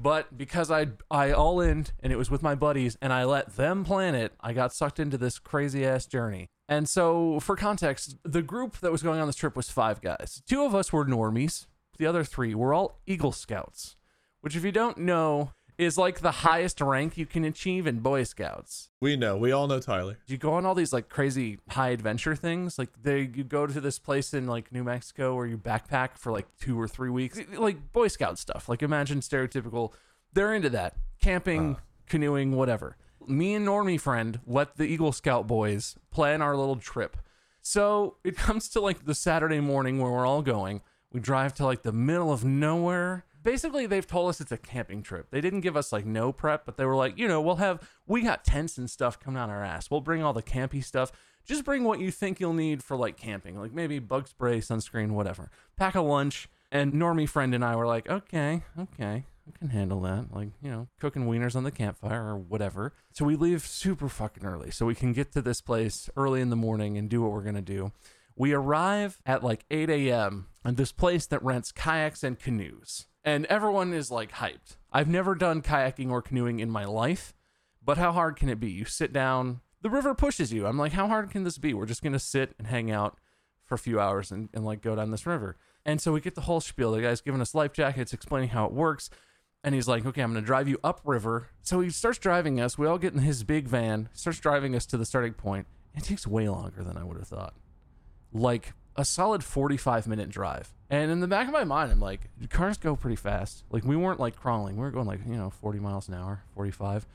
[0.00, 3.56] But because I I all in and it was with my buddies and I let
[3.56, 6.48] them plan it, I got sucked into this crazy ass journey.
[6.68, 10.42] And so, for context, the group that was going on this trip was five guys.
[10.46, 11.66] Two of us were normies.
[11.98, 13.96] The other three were all Eagle Scouts,
[14.42, 18.24] which, if you don't know, is like the highest rank you can achieve in Boy
[18.24, 18.90] Scouts.
[19.00, 19.36] We know.
[19.36, 20.18] We all know Tyler.
[20.26, 22.78] You go on all these like crazy high adventure things.
[22.78, 26.32] Like they, you go to this place in like New Mexico where you backpack for
[26.32, 28.68] like two or three weeks, like Boy Scout stuff.
[28.68, 29.92] Like imagine stereotypical.
[30.32, 31.78] They're into that camping, uh.
[32.08, 32.96] canoeing, whatever.
[33.26, 37.16] Me and Normie friend let the Eagle Scout boys plan our little trip.
[37.62, 40.80] So it comes to like the Saturday morning where we're all going.
[41.12, 43.24] We drive to like the middle of nowhere.
[43.48, 45.30] Basically, they've told us it's a camping trip.
[45.30, 47.80] They didn't give us like no prep, but they were like, you know, we'll have,
[48.06, 49.90] we got tents and stuff coming on our ass.
[49.90, 51.10] We'll bring all the campy stuff.
[51.46, 55.12] Just bring what you think you'll need for like camping, like maybe bug spray, sunscreen,
[55.12, 55.50] whatever.
[55.78, 56.50] Pack a lunch.
[56.70, 60.26] And Normie friend and I were like, okay, okay, I can handle that.
[60.30, 62.92] Like, you know, cooking wieners on the campfire or whatever.
[63.14, 66.50] So we leave super fucking early so we can get to this place early in
[66.50, 67.92] the morning and do what we're to do.
[68.36, 70.48] We arrive at like 8 a.m.
[70.66, 73.06] at this place that rents kayaks and canoes.
[73.28, 74.76] And everyone is like hyped.
[74.90, 77.34] I've never done kayaking or canoeing in my life,
[77.84, 78.70] but how hard can it be?
[78.70, 80.66] You sit down, the river pushes you.
[80.66, 81.74] I'm like, how hard can this be?
[81.74, 83.18] We're just to sit and hang out
[83.66, 85.58] for a few hours and, and like go down this river.
[85.84, 86.92] And so we get the whole spiel.
[86.92, 89.10] The guy's giving us life jackets, explaining how it works.
[89.62, 91.50] And he's like, okay, I'm going to drive you upriver.
[91.60, 92.78] So he starts driving us.
[92.78, 95.66] We all get in his big van, starts driving us to the starting point.
[95.94, 97.52] It takes way longer than I would have thought.
[98.32, 100.74] Like a solid 45 minute drive.
[100.90, 103.62] And in the back of my mind, I'm like, cars go pretty fast.
[103.70, 104.76] Like we weren't like crawling.
[104.76, 107.06] We were going like, you know, 40 miles an hour, 45.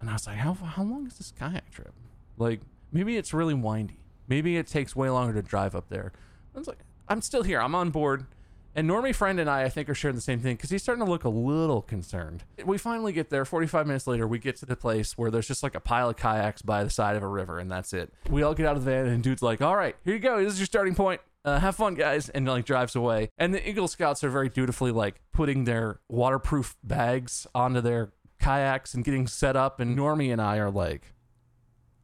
[0.00, 1.92] And I was like, how, how long is this kayak trip?
[2.36, 2.60] Like
[2.92, 3.96] maybe it's really windy.
[4.28, 6.12] Maybe it takes way longer to drive up there.
[6.54, 7.60] I was like, I'm still here.
[7.60, 8.26] I'm on board.
[8.74, 11.04] And Normie friend and I, I think, are sharing the same thing because he's starting
[11.04, 12.44] to look a little concerned.
[12.64, 13.44] We finally get there.
[13.44, 16.16] 45 minutes later, we get to the place where there's just like a pile of
[16.16, 18.12] kayaks by the side of a river, and that's it.
[18.30, 20.42] We all get out of the van, and dude's like, "All right, here you go.
[20.42, 21.20] This is your starting point.
[21.44, 23.30] Uh, have fun, guys," and like drives away.
[23.38, 28.94] And the Eagle Scouts are very dutifully like putting their waterproof bags onto their kayaks
[28.94, 29.80] and getting set up.
[29.80, 31.14] And Normie and I are like,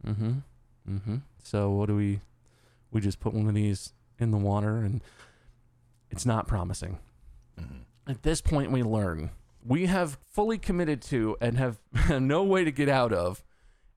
[0.04, 0.32] "Mm-hmm,
[0.90, 2.20] mm-hmm." So what do we?
[2.90, 5.02] We just put one of these in the water and
[6.14, 7.00] it's not promising.
[8.06, 9.30] At this point, we learn
[9.66, 11.80] we have fully committed to and have
[12.20, 13.42] no way to get out of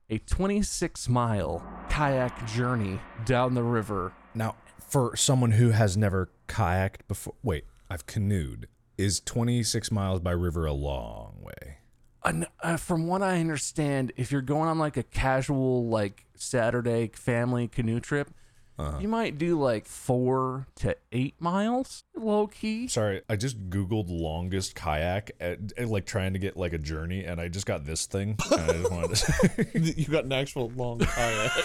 [0.10, 4.14] a 26 mile kayak journey down the river.
[4.34, 8.68] Now, for someone who has never kayaked before, wait, I've canoed.
[8.98, 11.78] Is 26 miles by river a long way?
[12.24, 17.12] An- uh, from what I understand, if you're going on like a casual, like Saturday
[17.14, 18.32] family canoe trip,
[18.80, 19.00] Uh-huh.
[19.00, 22.88] you might do like four to eight miles, low key.
[22.88, 27.24] Sorry, I just googled longest kayak, at, at, like trying to get like a journey,
[27.26, 28.38] and I just got this thing.
[28.52, 31.52] And I just wanted to you got an actual long kayak.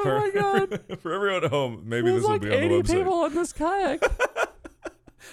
[0.00, 0.80] Oh my god!
[1.00, 2.92] for everyone at home, maybe There's this will like be on the 80 website.
[2.98, 4.00] people on this kayak.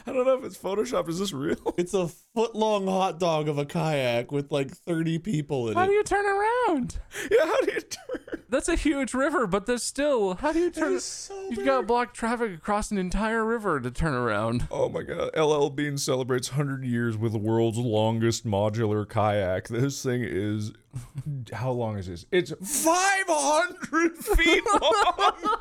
[0.08, 1.10] I don't know if it's Photoshop.
[1.10, 1.56] Is this real?
[1.78, 5.82] It's a foot long hot dog of a kayak with like 30 people in How
[5.82, 5.84] it.
[5.86, 6.98] How do you turn around?
[7.32, 8.44] Yeah, how do you turn?
[8.50, 10.36] That's a huge river, but there's still.
[10.36, 11.00] How do you turn?
[11.00, 14.68] So You've got block traffic across an entire river to turn around.
[14.72, 15.32] Oh my god.
[15.36, 19.68] LL Bean celebrates 100 years with the world's longest modular kayak.
[19.68, 20.72] This thing is.
[21.52, 22.26] How long is this?
[22.32, 25.55] It's 500 feet long.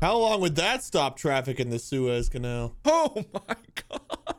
[0.00, 2.76] How long would that stop traffic in the Suez Canal?
[2.84, 3.56] Oh my
[3.90, 4.34] god.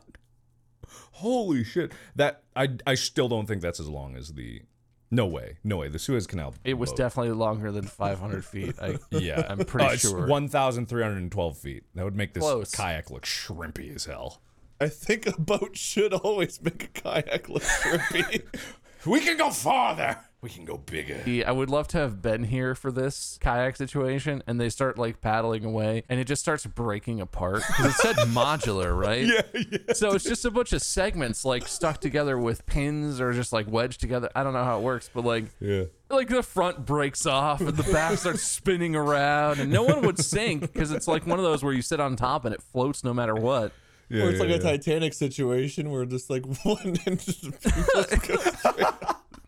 [1.12, 1.92] Holy shit.
[2.16, 4.62] That I I still don't think that's as long as the
[5.10, 5.88] No way, no way.
[5.88, 6.54] The Suez Canal.
[6.64, 6.96] It was boat.
[6.96, 8.74] definitely longer than 500 feet.
[8.80, 10.26] I, Yeah, I'm pretty Uh, it's sure.
[10.26, 11.84] 1,312 feet.
[11.94, 12.70] That would make this Close.
[12.74, 14.40] kayak look shrimpy as hell.
[14.80, 18.42] I think a boat should always make a kayak look shrimpy.
[19.06, 20.18] we can go farther.
[20.42, 21.22] We can go bigger.
[21.46, 25.20] I would love to have been here for this kayak situation, and they start like
[25.20, 29.26] paddling away, and it just starts breaking apart because it said modular, right?
[29.26, 29.92] Yeah, yeah.
[29.92, 33.70] So it's just a bunch of segments like stuck together with pins or just like
[33.70, 34.30] wedged together.
[34.34, 35.84] I don't know how it works, but like Yeah.
[36.08, 40.18] like the front breaks off and the back starts spinning around, and no one would
[40.18, 43.04] sink because it's like one of those where you sit on top and it floats
[43.04, 43.72] no matter what.
[44.08, 44.58] Yeah, or it's yeah, like a.
[44.58, 48.84] Titanic situation where just like one end of people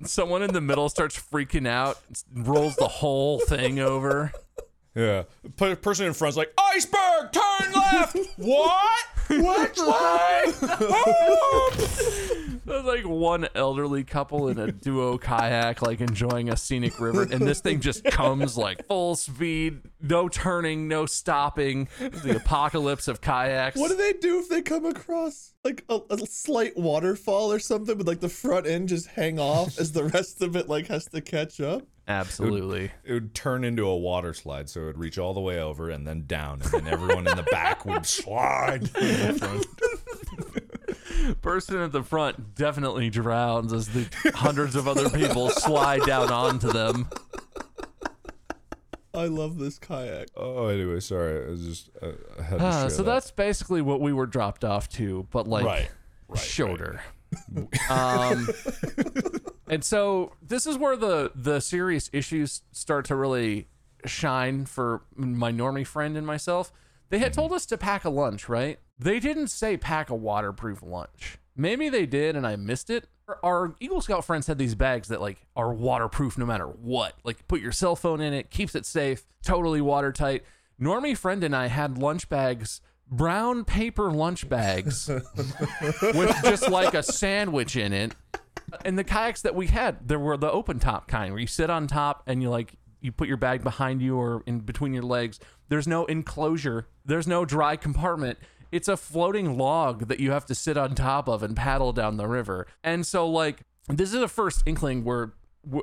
[0.04, 1.98] Someone in the middle starts freaking out,
[2.34, 4.32] rolls the whole thing over.
[4.94, 5.24] Yeah.
[5.56, 8.16] P- person in front's like, iceberg, turn left.
[8.36, 9.04] what?
[9.28, 10.52] Which way?
[12.64, 17.40] There's like one elderly couple in a duo kayak, like enjoying a scenic river, and
[17.42, 21.88] this thing just comes like full speed, no turning, no stopping.
[21.98, 23.76] The apocalypse of kayaks.
[23.76, 27.96] What do they do if they come across like a, a slight waterfall or something,
[27.96, 31.06] but like the front end just hang off as the rest of it like has
[31.06, 31.82] to catch up?
[32.08, 32.90] Absolutely.
[33.04, 35.88] It would turn into a water slide, so it would reach all the way over
[35.88, 38.90] and then down, and then everyone in the back would slide.
[41.22, 41.42] in the front.
[41.42, 46.72] Person at the front definitely drowns as the hundreds of other people slide down onto
[46.72, 47.08] them.
[49.14, 50.28] I love this kayak.
[50.36, 51.44] Oh, anyway, sorry.
[51.46, 53.12] I was just uh, I had to share so that.
[53.12, 55.90] that's basically what we were dropped off to, but like Right,
[56.28, 57.02] right, shorter.
[57.90, 58.48] um,
[59.68, 63.68] and so this is where the the serious issues start to really
[64.06, 66.72] shine for my normie friend and myself.
[67.10, 68.78] They had told us to pack a lunch, right?
[69.02, 71.38] They didn't say pack a waterproof lunch.
[71.56, 73.08] Maybe they did and I missed it.
[73.42, 77.14] Our Eagle Scout friends had these bags that like are waterproof no matter what.
[77.24, 80.44] Like put your cell phone in it, keeps it safe, totally watertight.
[80.80, 85.08] Normie friend and I had lunch bags, brown paper lunch bags
[86.02, 88.14] with just like a sandwich in it.
[88.84, 91.70] And the kayaks that we had, there were the open top kind where you sit
[91.70, 95.02] on top and you like you put your bag behind you or in between your
[95.02, 95.38] legs.
[95.68, 96.88] There's no enclosure.
[97.04, 98.38] There's no dry compartment.
[98.72, 102.16] It's a floating log that you have to sit on top of and paddle down
[102.16, 102.66] the river.
[102.82, 105.34] And so like this is the first inkling where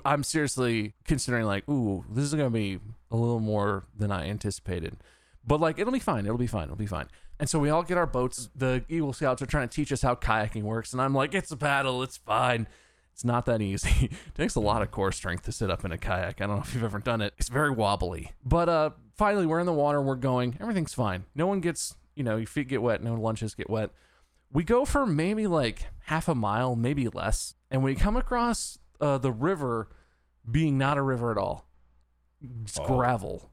[0.04, 2.80] I'm seriously considering like, ooh, this is gonna be
[3.12, 4.98] a little more than I anticipated.
[5.46, 6.26] But like it'll be fine.
[6.26, 6.66] It'll be fine.
[6.66, 7.08] It'll be fine.
[7.40, 8.50] And so we all get our boats.
[8.54, 11.52] The Eagle Scouts are trying to teach us how kayaking works, and I'm like, it's
[11.52, 12.04] a paddle.
[12.04, 12.68] It's fine.
[13.14, 14.06] It's not that easy.
[14.12, 16.42] it takes a lot of core strength to sit up in a kayak.
[16.42, 17.34] I don't know if you've ever done it.
[17.38, 18.32] It's very wobbly.
[18.46, 20.02] But uh, finally, we're in the water.
[20.02, 20.58] We're going.
[20.60, 21.26] Everything's fine.
[21.34, 23.02] No one gets, you know, your feet get wet.
[23.02, 23.92] No lunches get wet.
[24.52, 29.18] We go for maybe like half a mile, maybe less, and we come across uh,
[29.18, 29.88] the river
[30.50, 31.70] being not a river at all.
[32.64, 33.52] It's gravel.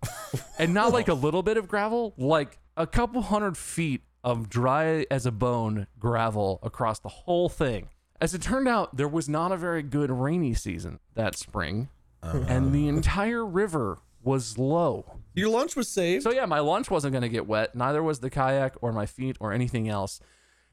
[0.58, 5.04] and not like a little bit of gravel, like a couple hundred feet of dry
[5.10, 7.90] as a bone gravel across the whole thing.
[8.22, 11.88] As it turned out, there was not a very good rainy season that spring,
[12.22, 15.17] and the entire river was low.
[15.38, 16.24] Your lunch was saved.
[16.24, 17.74] So yeah, my lunch wasn't going to get wet.
[17.74, 20.20] Neither was the kayak or my feet or anything else.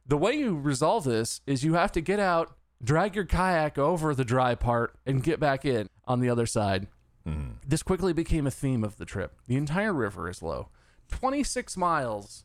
[0.06, 4.14] The way you resolve this is you have to get out, drag your kayak over
[4.14, 6.88] the dry part, and get back in on the other side.
[7.28, 7.54] Mm-hmm.
[7.68, 9.40] This quickly became a theme of the trip.
[9.48, 10.70] The entire river is low.
[11.12, 12.44] 26 miles.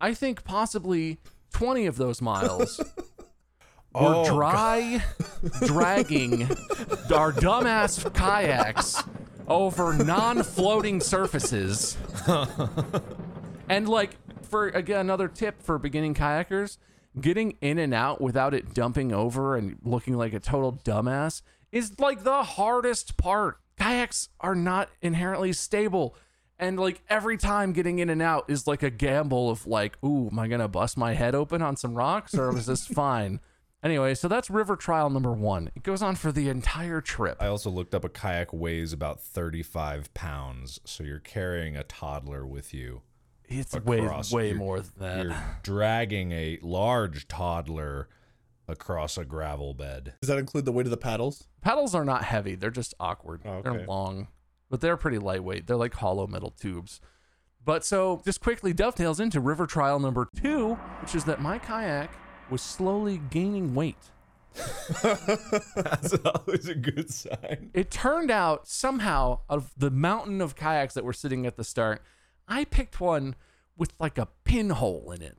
[0.00, 1.18] I think possibly
[1.52, 2.80] 20 of those miles
[3.94, 5.04] oh, were Oh, dry,
[5.66, 6.44] dragging
[7.12, 9.02] our dumbass kayaks
[9.48, 11.96] over non floating surfaces.
[13.68, 16.78] and, like, for again, another tip for beginning kayakers
[17.20, 21.98] getting in and out without it dumping over and looking like a total dumbass is
[21.98, 23.58] like the hardest part.
[23.78, 26.16] Kayaks are not inherently stable.
[26.58, 30.28] And like every time getting in and out is like a gamble of like, ooh,
[30.30, 33.40] am I gonna bust my head open on some rocks or is this fine?
[33.82, 35.70] Anyway, so that's river trial number one.
[35.76, 37.36] It goes on for the entire trip.
[37.40, 42.44] I also looked up a kayak weighs about 35 pounds, so you're carrying a toddler
[42.44, 43.02] with you.
[43.44, 45.24] It's way- across- way you're- more than that.
[45.24, 48.08] You're dragging a large toddler
[48.66, 50.14] across a gravel bed.
[50.20, 51.46] Does that include the weight of the paddles?
[51.62, 53.42] Paddles are not heavy, they're just awkward.
[53.44, 53.70] Oh, okay.
[53.70, 54.26] They're long,
[54.68, 55.66] but they're pretty lightweight.
[55.68, 57.00] They're like hollow metal tubes.
[57.64, 62.10] But so just quickly dovetails into river trial number two, which is that my kayak
[62.50, 63.96] was slowly gaining weight.
[65.02, 67.70] That's always a good sign.
[67.74, 72.02] It turned out somehow of the mountain of kayaks that were sitting at the start,
[72.48, 73.36] I picked one
[73.76, 75.36] with like a pinhole in it.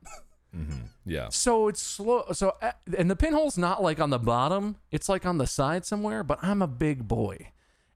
[0.56, 0.86] Mm-hmm.
[1.04, 1.28] Yeah.
[1.30, 2.24] So it's slow.
[2.32, 5.84] So uh, and the pinhole's not like on the bottom; it's like on the side
[5.84, 6.24] somewhere.
[6.24, 7.52] But I'm a big boy,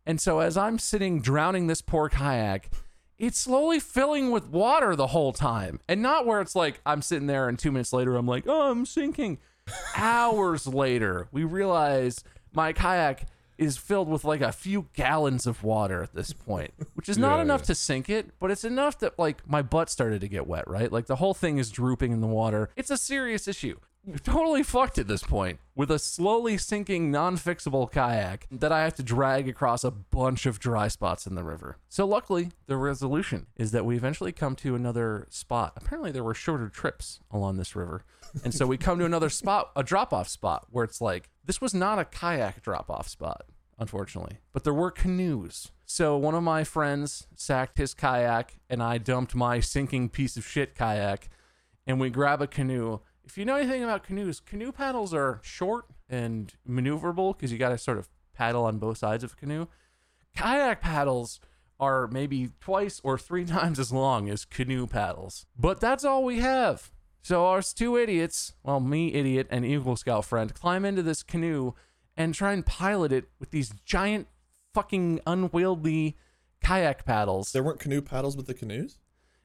[0.06, 2.70] and so as I'm sitting drowning this poor kayak,
[3.18, 7.26] it's slowly filling with water the whole time, and not where it's like I'm sitting
[7.26, 9.38] there and two minutes later I'm like, oh, I'm sinking.
[9.96, 16.02] Hours later, we realize my kayak is filled with like a few gallons of water
[16.02, 17.66] at this point, which is not Yeah, enough yeah.
[17.66, 20.90] to sink it, but it's enough that like my butt started to get wet, right?
[20.90, 22.68] Like the whole thing is drooping in the water.
[22.76, 23.78] It's a serious issue.
[24.24, 28.94] Totally fucked at this point with a slowly sinking, non fixable kayak that I have
[28.96, 31.78] to drag across a bunch of dry spots in the river.
[31.88, 35.72] So, luckily, the resolution is that we eventually come to another spot.
[35.76, 38.04] Apparently, there were shorter trips along this river.
[38.42, 41.60] And so we come to another spot, a drop off spot, where it's like, this
[41.60, 43.46] was not a kayak drop off spot,
[43.78, 45.70] unfortunately, but there were canoes.
[45.86, 50.46] So one of my friends sacked his kayak, and I dumped my sinking piece of
[50.46, 51.28] shit kayak,
[51.86, 53.00] and we grab a canoe.
[53.24, 57.70] If you know anything about canoes, canoe paddles are short and maneuverable because you got
[57.70, 59.66] to sort of paddle on both sides of a canoe.
[60.36, 61.40] Kayak paddles
[61.80, 66.40] are maybe twice or three times as long as canoe paddles, but that's all we
[66.40, 66.92] have.
[67.22, 71.72] So our two idiots, well, me idiot and Eagle Scout friend, climb into this canoe
[72.18, 74.28] and try and pilot it with these giant,
[74.74, 76.16] fucking unwieldy
[76.62, 77.52] kayak paddles.
[77.52, 78.98] There weren't canoe paddles with the canoes?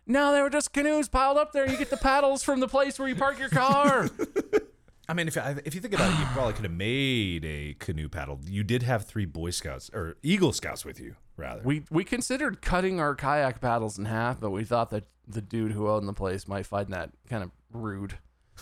[0.09, 1.69] No, they were just canoes piled up there.
[1.69, 4.09] You get the paddles from the place where you park your car.
[5.07, 8.09] I mean, if if you think about it, you probably could have made a canoe
[8.09, 8.39] paddle.
[8.47, 11.61] You did have three Boy Scouts or Eagle Scouts with you, rather.
[11.63, 15.73] We we considered cutting our kayak paddles in half, but we thought that the dude
[15.73, 18.17] who owned the place might find that kind of rude.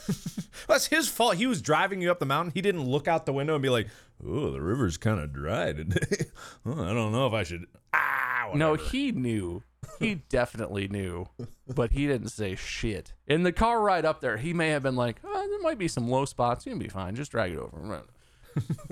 [0.68, 1.36] That's his fault.
[1.36, 2.52] He was driving you up the mountain.
[2.54, 3.88] He didn't look out the window and be like,
[4.26, 6.26] "Oh, the river's kind of dry today.
[6.66, 9.64] oh, I don't know if I should." Ah, No, he knew.
[10.00, 11.28] He definitely knew,
[11.74, 13.14] but he didn't say shit.
[13.28, 15.88] In the car ride up there, he may have been like, oh, "There might be
[15.88, 16.66] some low spots.
[16.66, 17.16] You'll be fine.
[17.16, 18.04] Just drag it over."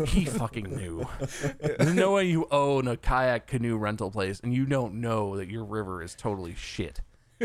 [0.06, 1.08] he fucking knew.
[1.60, 5.50] There's no way you own a kayak canoe rental place and you don't know that
[5.50, 7.02] your river is totally shit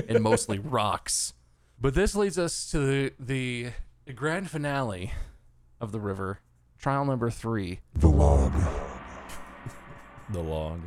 [0.08, 1.32] and mostly rocks.
[1.80, 3.70] But this leads us to the,
[4.04, 5.12] the grand finale
[5.80, 6.40] of the river,
[6.78, 7.80] trial number three.
[7.94, 8.52] The log.
[10.32, 10.82] The log.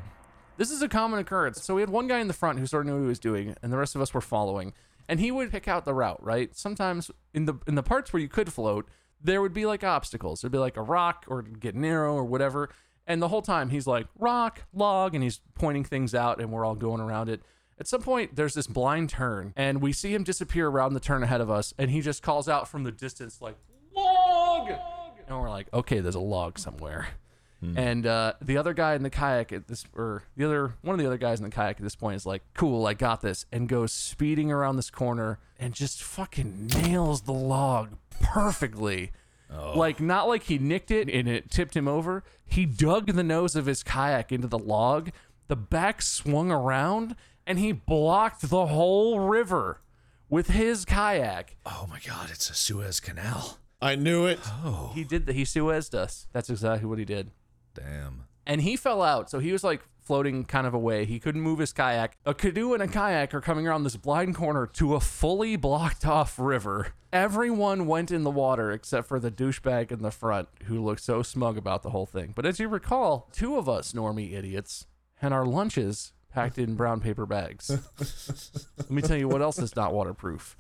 [0.56, 1.62] This is a common occurrence.
[1.62, 3.20] So we had one guy in the front who sort of knew what he was
[3.20, 4.72] doing, and the rest of us were following.
[5.10, 6.56] And he would pick out the route, right?
[6.56, 8.88] Sometimes in the in the parts where you could float,
[9.22, 10.40] there would be like obstacles.
[10.40, 12.70] There'd be like a rock or get narrow or whatever.
[13.06, 16.64] And the whole time he's like rock, log, and he's pointing things out, and we're
[16.64, 17.42] all going around it.
[17.80, 21.24] At some point, there's this blind turn, and we see him disappear around the turn
[21.24, 23.56] ahead of us, and he just calls out from the distance like
[23.96, 24.70] log,
[25.28, 27.08] and we're like, okay, there's a log somewhere.
[27.78, 31.00] And uh, the other guy in the kayak at this, or the other one of
[31.00, 33.46] the other guys in the kayak at this point is like, "Cool, I got this,"
[33.54, 39.14] and goes speeding around this corner and just fucking nails the log perfectly.
[39.78, 42.26] Like not like he nicked it and it tipped him over.
[42.46, 45.12] He dug the nose of his kayak into the log.
[45.48, 47.16] The back swung around
[47.46, 49.82] and he blocked the whole river
[50.30, 51.56] with his kayak.
[51.66, 52.30] Oh my God!
[52.32, 53.58] It's a Suez Canal.
[53.82, 54.40] I knew it.
[54.46, 56.28] Oh, He did the he Suezed us.
[56.32, 57.32] That's exactly what he did.
[57.74, 58.26] damn.
[58.46, 59.30] and he fell out.
[59.30, 61.06] So he was like floating kind of away.
[61.06, 62.18] He couldn't move his kayak.
[62.26, 66.06] A canoe and a kayak are coming around this blind corner to a fully blocked
[66.06, 66.94] off river.
[67.12, 71.22] Everyone went in the water except for the douchebag in the front who looked so
[71.24, 72.34] smug about the whole thing.
[72.36, 74.88] But as you recall, two of us normie idiots
[75.18, 77.70] had our lunches packed in brown paper bags.
[78.78, 80.58] Let me tell you what else is not waterproof.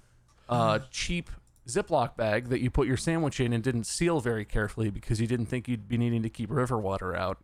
[0.47, 1.30] Uh, cheap
[1.67, 5.28] Ziploc bag that you put your sandwich in and didn't seal very carefully because you
[5.28, 7.38] didn't think you'd be needing to keep river water out.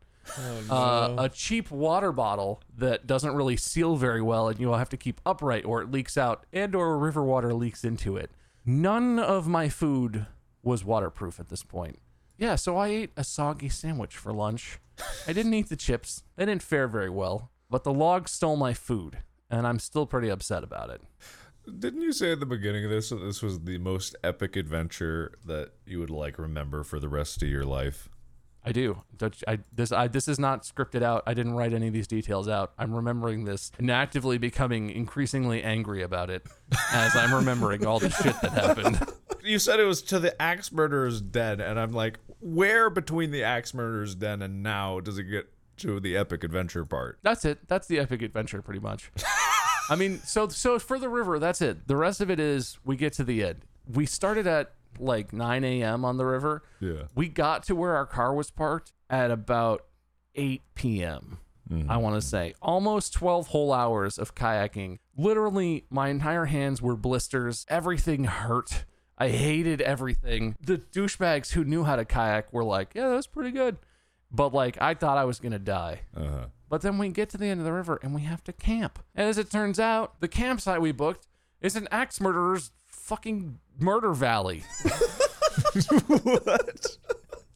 [0.70, 4.98] uh, a cheap water bottle that doesn't really seal very well and you'll have to
[4.98, 8.30] keep upright or it leaks out and or river water leaks into it.
[8.66, 10.28] None of my food
[10.62, 11.98] was waterproof at this point.
[12.38, 14.80] Yeah, so I ate a soggy sandwich for lunch.
[15.28, 16.24] I didn't eat the chips.
[16.36, 20.30] They didn't fare very well, but the log stole my food and I'm still pretty
[20.30, 21.02] upset about it.
[21.80, 25.34] Didn't you say at the beginning of this that this was the most epic adventure
[25.46, 28.10] that you would like remember for the rest of your life?
[28.64, 29.02] I do.
[29.48, 31.24] I, this I, this is not scripted out.
[31.26, 32.74] I didn't write any of these details out.
[32.78, 36.46] I'm remembering this and actively becoming increasingly angry about it
[36.92, 39.00] as I'm remembering all the shit that happened.
[39.44, 43.44] You said it was to the axe murderer's den, and I'm like, where between the
[43.44, 45.48] axe murderer's den and now does it get
[45.80, 47.20] to the epic adventure part?
[47.24, 47.68] That's it.
[47.68, 49.12] That's the epic adventure, pretty much.
[49.90, 51.88] I mean, so so for the river, that's it.
[51.88, 53.66] The rest of it is we get to the end.
[53.92, 56.06] We started at like 9 a.m.
[56.06, 56.64] on the river.
[56.80, 57.04] Yeah.
[57.16, 59.86] We got to where our car was parked at about
[60.36, 61.40] 8 p.m.
[61.72, 62.02] I mm-hmm.
[62.02, 64.98] want to say almost 12 whole hours of kayaking.
[65.16, 67.66] Literally, my entire hands were blisters.
[67.70, 68.86] Everything hurt.
[69.20, 70.56] I hated everything.
[70.62, 73.78] The douchebags who knew how to kayak were like, "Yeah, that was pretty good,"
[74.32, 76.02] but like I thought I was gonna die.
[76.16, 76.46] Uh-huh.
[76.70, 79.00] But then we get to the end of the river and we have to camp.
[79.16, 81.28] And as it turns out, the campsite we booked
[81.62, 84.64] is an axe murderer's fucking murder valley.
[86.08, 86.98] what?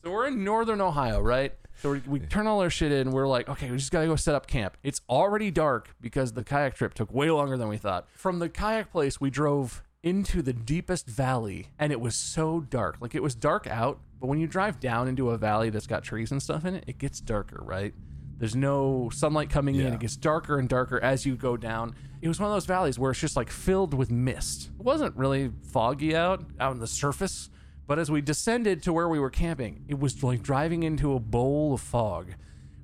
[0.03, 1.53] So we're in northern Ohio, right?
[1.81, 3.11] So we, we turn all our shit in.
[3.11, 4.77] We're like, okay, we just gotta go set up camp.
[4.83, 8.07] It's already dark because the kayak trip took way longer than we thought.
[8.15, 12.97] From the kayak place, we drove into the deepest valley, and it was so dark.
[12.99, 16.01] Like it was dark out, but when you drive down into a valley that's got
[16.01, 17.93] trees and stuff in it, it gets darker, right?
[18.37, 19.91] There's no sunlight coming in.
[19.91, 21.93] It gets darker and darker as you go down.
[22.21, 24.69] It was one of those valleys where it's just like filled with mist.
[24.79, 27.49] It wasn't really foggy out out on the surface,
[27.85, 31.19] but as we descended to where we were camping, it was like driving into a
[31.19, 32.35] bowl of fog.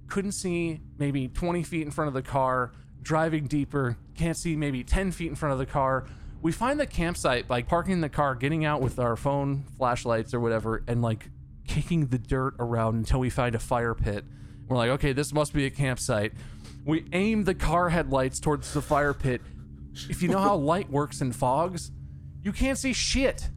[0.10, 4.84] Couldn't see maybe 20 feet in front of the car, driving deeper, can't see maybe
[4.84, 6.06] 10 feet in front of the car.
[6.42, 10.40] We find the campsite by parking the car, getting out with our phone flashlights or
[10.40, 11.30] whatever, and like
[11.68, 14.24] kicking the dirt around until we find a fire pit.
[14.68, 16.34] We're like, okay, this must be a campsite.
[16.86, 19.42] We aim the car headlights towards the fire pit.
[20.10, 21.92] If you know how light works in fogs,
[22.42, 23.50] you can't see shit.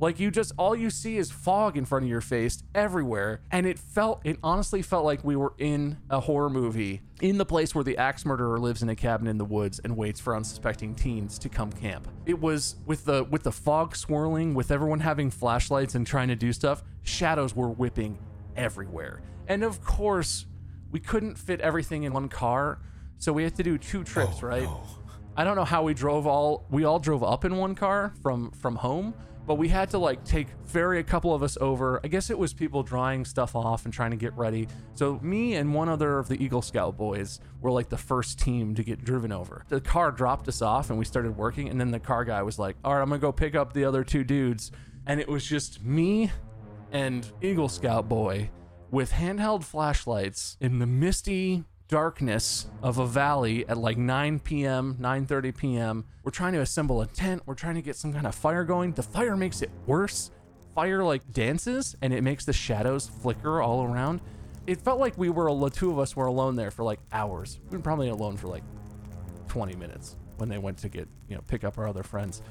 [0.00, 3.42] Like you just all you see is fog in front of your face everywhere.
[3.50, 7.44] And it felt it honestly felt like we were in a horror movie in the
[7.44, 10.34] place where the axe murderer lives in a cabin in the woods and waits for
[10.34, 12.08] unsuspecting teens to come camp.
[12.24, 16.36] It was with the with the fog swirling, with everyone having flashlights and trying to
[16.36, 18.18] do stuff, shadows were whipping
[18.56, 19.20] everywhere.
[19.48, 20.46] And of course,
[20.90, 22.80] we couldn't fit everything in one car,
[23.18, 24.68] so we had to do two trips, oh, right?
[25.36, 28.50] I don't know how we drove all we all drove up in one car from
[28.52, 29.14] from home,
[29.50, 32.00] but we had to like take ferry a couple of us over.
[32.04, 34.68] I guess it was people drying stuff off and trying to get ready.
[34.94, 38.76] So me and one other of the Eagle Scout boys were like the first team
[38.76, 39.64] to get driven over.
[39.68, 42.60] The car dropped us off and we started working and then the car guy was
[42.60, 44.70] like, "All right, I'm to go pick up the other two dudes."
[45.04, 46.30] And it was just me
[46.92, 48.50] and Eagle Scout boy
[48.92, 55.56] with handheld flashlights in the misty darkness of a valley at like 9 p.m 9.30
[55.56, 57.42] p.m we're trying to assemble a tent.
[57.46, 58.92] We're trying to get some kind of fire going.
[58.92, 60.30] The fire makes it worse.
[60.74, 64.20] Fire like dances and it makes the shadows flicker all around.
[64.66, 67.58] It felt like we were the two of us were alone there for like hours.
[67.70, 68.62] We were probably alone for like
[69.48, 72.42] 20 minutes when they went to get you know pick up our other friends.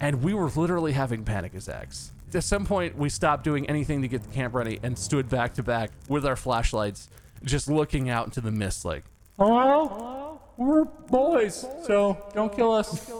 [0.00, 2.12] And we were literally having panic attacks.
[2.32, 5.52] At some point, we stopped doing anything to get the camp ready and stood back
[5.54, 7.10] to back with our flashlights,
[7.44, 9.04] just looking out into the mist, like,
[9.38, 13.10] "Hello, we're boys, so don't kill us."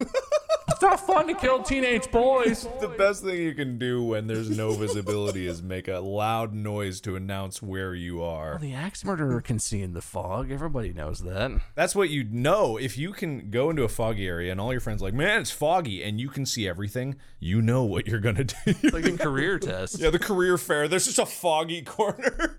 [0.00, 2.66] It's not fun to kill teenage boys.
[2.80, 7.00] The best thing you can do when there's no visibility is make a loud noise
[7.02, 8.58] to announce where you are.
[8.58, 10.50] The axe murderer can see in the fog.
[10.50, 11.52] Everybody knows that.
[11.74, 12.76] That's what you know.
[12.76, 15.40] If you can go into a foggy area and all your friends are like, man,
[15.40, 18.54] it's foggy, and you can see everything, you know what you're gonna do.
[18.66, 19.98] It's like a career test.
[19.98, 20.86] yeah, the career fair.
[20.86, 22.58] There's just a foggy corner.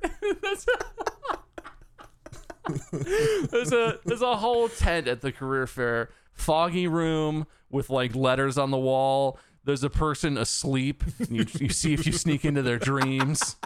[2.92, 8.58] there's a there's a whole tent at the career fair foggy room with like letters
[8.58, 12.80] on the wall there's a person asleep you, you see if you sneak into their
[12.80, 13.58] dreams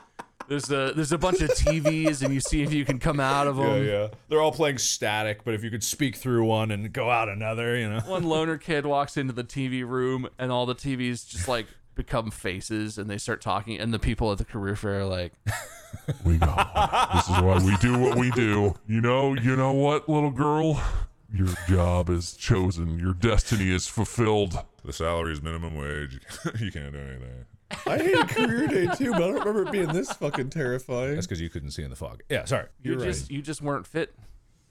[0.48, 3.48] there's a there's a bunch of tvs and you see if you can come out
[3.48, 4.08] of yeah, them yeah.
[4.28, 7.78] They're all playing static, but if you could speak through one and go out another,
[7.78, 8.02] you know.
[8.02, 12.32] one loner kid walks into the tv room and all the tvs just like become
[12.32, 15.34] faces and they start talking and the people at the career fair are like
[16.26, 16.56] We know.
[17.14, 18.74] This is why we do what we do.
[18.88, 20.82] You know, you know what, little girl?
[21.34, 23.00] Your job is chosen.
[23.00, 24.60] Your destiny is fulfilled.
[24.84, 26.20] The salary is minimum wage.
[26.60, 27.46] you can't do anything.
[27.88, 31.16] I hated career day too, but I don't remember it being this fucking terrifying.
[31.16, 32.22] That's because you couldn't see in the fog.
[32.30, 32.68] Yeah, sorry.
[32.82, 33.06] you You're right.
[33.08, 34.14] just you just weren't fit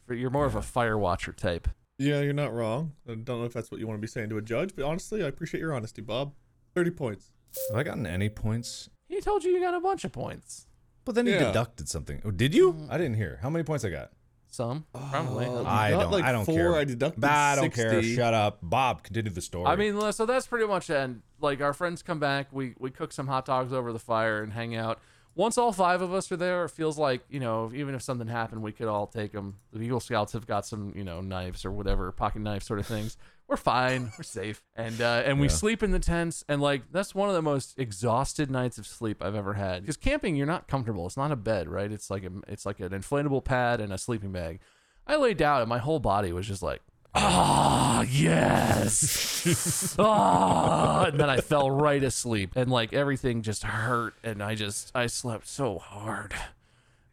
[0.06, 1.66] for you're more of a fire watcher type
[1.98, 2.92] Yeah, you're not wrong.
[3.08, 4.84] I don't know if that's what you want to be saying to a judge, but
[4.84, 6.34] honestly, I appreciate your honesty, Bob.
[6.74, 7.30] 30 points.
[7.70, 8.90] Have I gotten any points?
[9.08, 10.66] he told you you got a bunch of points
[11.04, 11.38] But then he Yeah.
[11.46, 12.20] deducted something.
[12.24, 12.86] Oh, did you?
[12.90, 13.38] I didn't hear.
[13.42, 14.10] How many points I got?
[14.52, 16.12] Some probably Uh, I got don't.
[16.12, 16.74] like I don't four, care.
[16.76, 18.02] I deducted Bah, I don't care.
[18.02, 19.02] Shut up, Bob.
[19.02, 19.66] Continue the story.
[19.66, 20.96] I mean, so that's pretty much it.
[20.96, 24.42] And like our friends come back, we we cook some hot dogs over the fire
[24.42, 25.00] and hang out.
[25.36, 28.26] Once all five of us are there, it feels like you know, even if something
[28.28, 29.56] happened, we could all take them.
[29.72, 32.86] The Eagle Scouts have got some, you know, knives or whatever, pocket knife sort of
[32.86, 33.16] things.
[33.50, 35.52] We're fine, we're safe, and uh, and we Yeah.
[35.52, 36.44] sleep in the tents.
[36.48, 39.82] And like that's one of the most exhausted nights of sleep I've ever had.
[39.82, 41.04] Because camping, you're not comfortable.
[41.06, 41.90] It's not a bed, right?
[41.90, 44.60] It's like a, it's like an inflatable pad and a sleeping bag.
[45.04, 46.80] I laid down and my whole body was just like,
[47.12, 49.96] ah, yes.
[49.98, 54.92] ah, and then I fell right asleep and like everything just hurt and I just,
[54.94, 56.34] I slept so hard.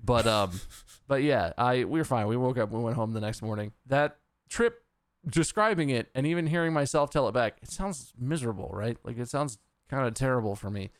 [0.05, 0.51] But, um,
[1.07, 2.27] but yeah, I, we were fine.
[2.27, 3.71] We woke up, we went home the next morning.
[3.87, 4.17] That
[4.49, 4.83] trip
[5.29, 8.97] describing it and even hearing myself tell it back, it sounds miserable, right?
[9.03, 9.57] Like it sounds
[9.89, 10.91] kind of terrible for me.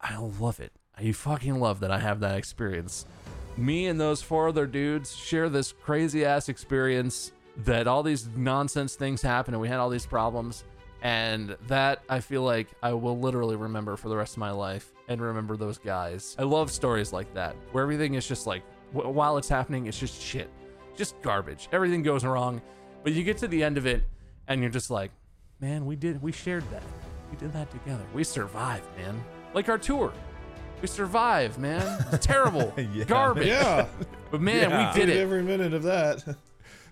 [0.00, 0.72] I love it.
[0.96, 3.06] I fucking love that I have that experience.
[3.56, 7.32] Me and those four other dudes share this crazy ass experience
[7.64, 10.64] that all these nonsense things happen and we had all these problems.
[11.00, 14.92] And that I feel like I will literally remember for the rest of my life
[15.06, 16.34] and remember those guys.
[16.38, 18.62] I love stories like that where everything is just like,
[18.92, 20.50] wh- while it's happening, it's just shit,
[20.96, 21.68] just garbage.
[21.70, 22.60] Everything goes wrong.
[23.02, 24.02] But you get to the end of it
[24.46, 25.10] and you're just like,
[25.60, 26.82] man, we did, we shared that.
[27.30, 28.04] We did that together.
[28.14, 29.22] We survived, man.
[29.54, 30.12] Like our tour.
[30.80, 32.04] We survived, man.
[32.12, 32.72] It's terrible.
[32.76, 33.04] Yeah.
[33.04, 33.46] Garbage.
[33.48, 33.86] Yeah.
[34.30, 34.92] But man, Yeah.
[34.94, 35.16] we did it.
[35.18, 36.36] Every minute of that.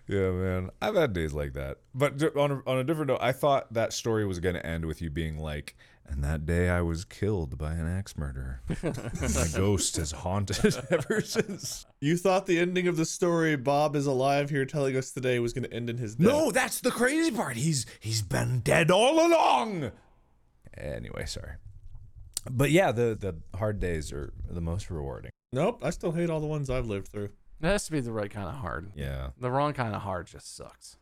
[0.08, 0.70] Yeah, man.
[0.80, 1.78] I've had days like that.
[1.92, 4.84] But on a, on a different note, I thought that story was going to end
[4.84, 5.74] with you being like,
[6.08, 8.62] and that day I was killed by an axe murderer.
[8.82, 11.86] My ghost has haunted ever since.
[12.00, 15.52] You thought the ending of the story, Bob is alive here telling us today, was
[15.52, 16.26] going to end in his death.
[16.26, 17.56] No, that's the crazy part.
[17.56, 19.90] He's he's been dead all along.
[20.76, 21.52] Anyway, sorry.
[22.50, 25.30] But yeah, the the hard days are the most rewarding.
[25.52, 25.80] Nope.
[25.82, 27.30] I still hate all the ones I've lived through.
[27.62, 28.92] It has to be the right kind of hard.
[28.94, 29.30] Yeah.
[29.40, 30.98] The wrong kind of hard just sucks.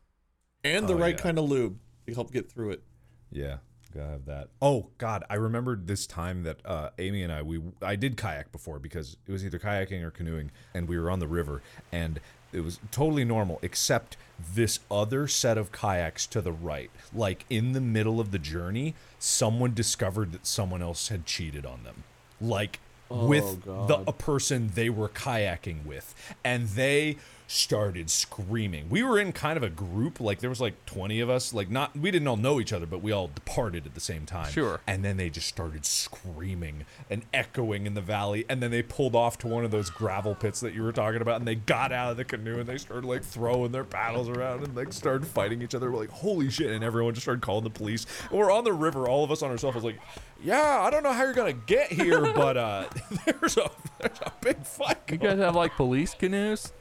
[0.62, 1.20] And the Oh, right yeah.
[1.22, 2.82] kind of lube to help get through it.
[3.30, 3.56] Yeah,
[3.94, 4.48] gotta have that.
[4.60, 8.52] Oh God, I remembered this time that uh, Amy and I we I did kayak
[8.52, 12.20] before because it was either kayaking or canoeing, and we were on the river, and
[12.52, 14.16] it was totally normal except
[14.54, 18.94] this other set of kayaks to the right, like in the middle of the journey,
[19.18, 22.04] someone discovered that someone else had cheated on them,
[22.40, 22.80] like
[23.10, 26.14] with the a person they were kayaking with,
[26.44, 27.16] and they
[27.46, 28.88] started screaming.
[28.88, 31.70] We were in kind of a group, like there was like 20 of us, like
[31.70, 34.50] not we didn't all know each other, but we all departed at the same time.
[34.50, 34.80] Sure.
[34.86, 39.14] And then they just started screaming and echoing in the valley, and then they pulled
[39.14, 41.92] off to one of those gravel pits that you were talking about, and they got
[41.92, 45.26] out of the canoe and they started like throwing their paddles around and like started
[45.26, 45.90] fighting each other.
[45.90, 46.70] We're like, holy shit!
[46.70, 48.06] And everyone just started calling the police.
[48.30, 50.00] And we're on the river, all of us on our cell phones, like,
[50.42, 52.84] yeah, I don't know how you're gonna get here, but uh,
[53.26, 54.98] there's a there's a big fight.
[55.10, 56.72] You guys have like police canoes?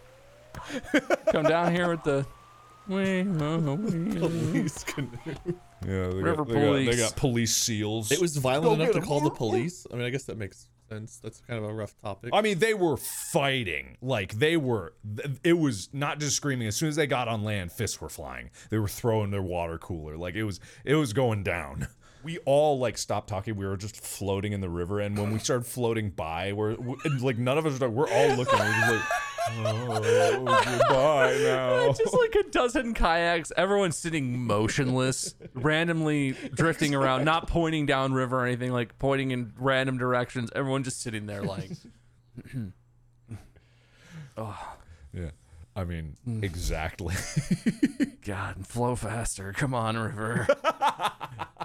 [1.32, 2.26] Come down here with the.
[2.88, 5.10] Police canoe.
[5.26, 6.99] Yeah, they River got, they, got, they police.
[7.01, 8.12] got police seals.
[8.12, 9.86] It was violent Go enough to call the police.
[9.91, 11.20] I mean, I guess that makes sense.
[11.24, 12.32] That's kind of a rough topic.
[12.34, 13.97] I mean, they were fighting.
[14.01, 14.93] Like they were.
[15.16, 16.68] th- It was not just screaming.
[16.68, 18.49] As soon as they got on land, fists were flying.
[18.70, 20.18] They were throwing their water cooler.
[20.18, 20.60] Like it was.
[20.86, 21.88] It was going down.
[22.24, 23.55] We all like stopped talking.
[23.55, 26.95] We were just floating in the river, and when we started floating by, we're we,
[27.19, 27.89] like none of us were.
[27.89, 28.59] We're all looking.
[28.59, 29.01] We're just like,
[29.49, 31.91] oh, goodbye now.
[31.97, 38.45] Just like a dozen kayaks, everyone's sitting motionless, randomly drifting around, not pointing downriver or
[38.45, 40.49] anything, like pointing in random directions.
[40.55, 41.71] Everyone just sitting there, like,
[44.38, 44.76] oh,
[45.13, 45.32] Yeah.
[45.76, 46.43] I mean, mm.
[46.43, 47.15] exactly.
[48.26, 49.53] God, flow faster.
[49.53, 50.47] Come on, river.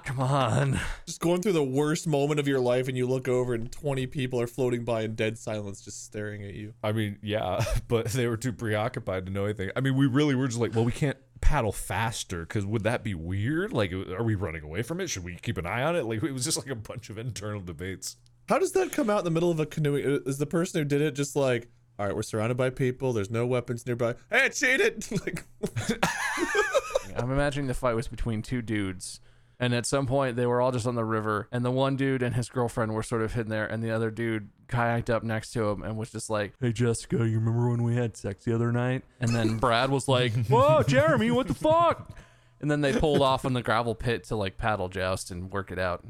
[0.04, 0.80] Come on.
[1.04, 4.06] Just going through the worst moment of your life, and you look over, and 20
[4.06, 6.72] people are floating by in dead silence, just staring at you.
[6.82, 9.70] I mean, yeah, but they were too preoccupied to know anything.
[9.76, 13.04] I mean, we really were just like, well, we can't paddle faster because would that
[13.04, 13.72] be weird?
[13.72, 15.09] Like, are we running away from it?
[15.09, 16.04] Should we keep an eye on it?
[16.04, 18.16] Like, it was just like a bunch of internal debates.
[18.48, 20.22] How does that come out in the middle of a canoe?
[20.24, 21.68] Is the person who did it just like,
[21.99, 24.14] all right, we're surrounded by people, there's no weapons nearby.
[24.30, 25.05] Hey, I cheated!
[25.26, 25.44] like,
[27.16, 29.20] I'm imagining the fight was between two dudes.
[29.61, 32.22] And at some point, they were all just on the river, and the one dude
[32.22, 35.51] and his girlfriend were sort of hidden there, and the other dude kayaked up next
[35.55, 38.55] to him and was just like, "Hey Jessica, you remember when we had sex the
[38.55, 42.16] other night?" And then Brad was like, "Whoa, Jeremy, what the fuck?"
[42.61, 45.72] And then they pulled off on the gravel pit to like paddle joust and work
[45.72, 46.05] it out.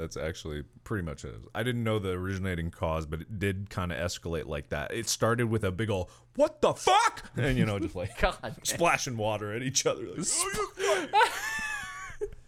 [0.00, 1.34] That's actually pretty much it.
[1.54, 4.92] I didn't know the originating cause, but it did kind of escalate like that.
[4.94, 8.54] It started with a big old "What the fuck?" and you know, just like God,
[8.62, 10.06] splashing water at each other.
[10.16, 11.10] Like,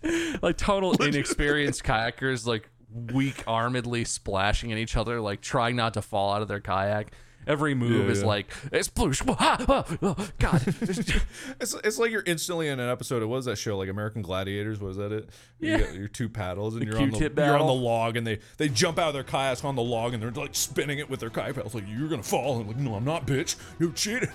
[0.42, 2.70] like total inexperienced kayakers, like
[3.12, 7.12] weak armedly splashing at each other, like trying not to fall out of their kayak.
[7.46, 8.26] Every move Yeah, is yeah.
[8.26, 9.12] like it's blue.
[9.28, 10.62] Ah, ah, oh, God,
[11.60, 14.22] It's, it's like you're instantly in an episode of what was that show like American
[14.22, 14.80] Gladiators?
[14.80, 15.30] Was that it?
[15.58, 15.78] Yeah.
[15.92, 18.38] You your two paddles and The you're on the you're on the log and they
[18.58, 21.20] they jump out of their kayaks on the log and they're like spinning it with
[21.20, 24.30] their kayak paddles like you're gonna fall and like no I'm not bitch you cheated.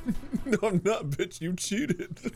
[0.46, 2.18] no, I'm not, bitch, you cheated.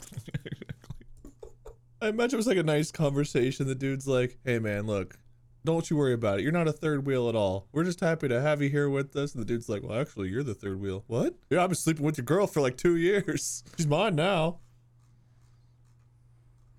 [2.01, 3.67] I imagine it was like a nice conversation.
[3.67, 5.19] The dude's like, hey, man, look,
[5.67, 6.43] don't you worry about it.
[6.43, 7.67] You're not a third wheel at all.
[7.73, 9.35] We're just happy to have you here with us.
[9.35, 11.05] And the dude's like, well, actually, you're the third wheel.
[11.09, 11.35] What?
[11.51, 13.63] Yeah, I've been sleeping with your girl for like two years.
[13.77, 14.61] She's mine now.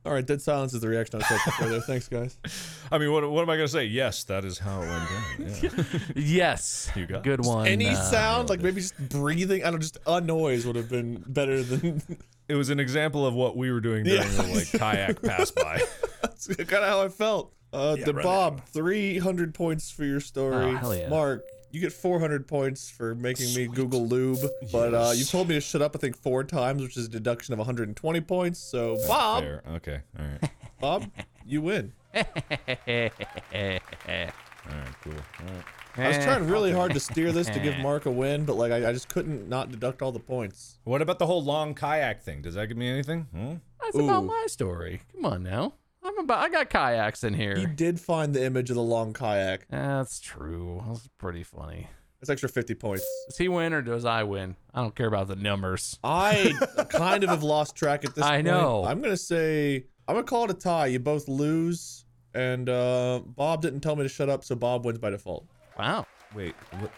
[0.06, 1.82] All right, dead silence is the reaction I was hoping for there.
[1.82, 2.38] Thanks, guys.
[2.92, 3.84] I mean what what am I gonna say?
[3.84, 5.60] Yes, that is how it went down.
[5.62, 6.00] Yeah.
[6.16, 7.46] yes, You got good it.
[7.46, 7.68] one.
[7.68, 10.88] Any uh, sound, like maybe just breathing, I don't know, just a noise would have
[10.90, 12.20] been better than it.
[12.48, 14.30] It was an example of what we were doing during Yeah.
[14.30, 15.82] the like kayak pass by.
[16.22, 17.54] That's kind of how I felt.
[17.78, 20.56] Uh, Yeah, the Bob, 300 points for your story.
[20.74, 21.10] Oh, hell yeah.
[21.10, 24.40] Mark, you get 400 points for making me Google lube.
[24.72, 27.10] But uh, you told me to shut up, I think, four times, which is a
[27.10, 28.60] deduction of 120 points.
[28.60, 29.64] So, Bob, Fair.
[29.76, 30.00] Okay.
[30.20, 30.52] All right.
[30.82, 31.06] Bob,
[31.46, 31.94] you win.
[32.16, 33.92] All right.
[35.04, 35.14] Cool.
[35.14, 35.64] All right.
[35.98, 38.72] I was trying really hard to steer this to give Mark a win, but like
[38.72, 40.78] I, I just couldn't not deduct all the points.
[40.84, 42.42] What about the whole long kayak thing?
[42.44, 43.24] Does that give me anything?
[43.34, 43.54] Hmm?
[43.82, 45.02] That's about my story.
[45.16, 45.74] Come on now.
[46.08, 46.40] I'm about.
[46.40, 47.56] I got kayaks in here.
[47.56, 49.68] He did find the image of the long kayak.
[49.70, 50.82] That's true.
[50.88, 51.90] That's pretty funny.
[52.20, 53.06] That's extra 50 points.
[53.28, 54.56] Does he win or does I win?
[54.74, 56.00] I don't care about the numbers.
[56.04, 56.54] I
[56.90, 58.34] kind of have lost track at this point.
[58.34, 58.46] I point.
[58.48, 58.86] know.
[58.86, 60.88] I'm gonna say I'm gonna call it a tie.
[60.88, 64.98] You both lose, and uh, Bob didn't tell me to shut up, so Bob wins
[64.98, 65.46] by default.
[65.78, 66.08] Wow.
[66.34, 66.56] Wait.
[66.80, 66.92] What?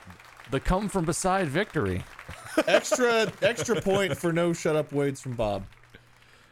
[0.51, 2.03] The come from beside victory.
[2.67, 5.65] Extra extra point for no shut up Wades from Bob.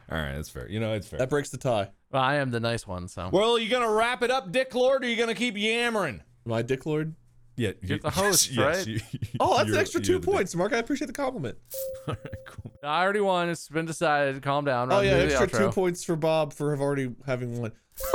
[0.10, 0.34] All right.
[0.36, 0.70] That's fair.
[0.70, 1.20] You know, it's fair.
[1.20, 1.90] That breaks the tie.
[2.12, 3.30] Well, I am the nice one, so.
[3.32, 6.22] Well, are you gonna wrap it up, Dick Lord, or you gonna keep yammering?
[6.46, 7.16] My dick lord.
[7.58, 8.86] Yeah, You're the host, right?
[8.88, 9.00] you-
[9.40, 10.72] Oh, that's an extra two points, Mark.
[10.74, 11.58] I appreciate the compliment.
[12.08, 12.72] All right, cool.
[12.84, 13.50] I already won.
[13.50, 14.42] It's been decided.
[14.44, 14.92] Calm down.
[14.92, 17.72] Oh Run yeah, extra two points for Bob for have already having won.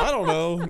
[0.00, 0.60] I don't know.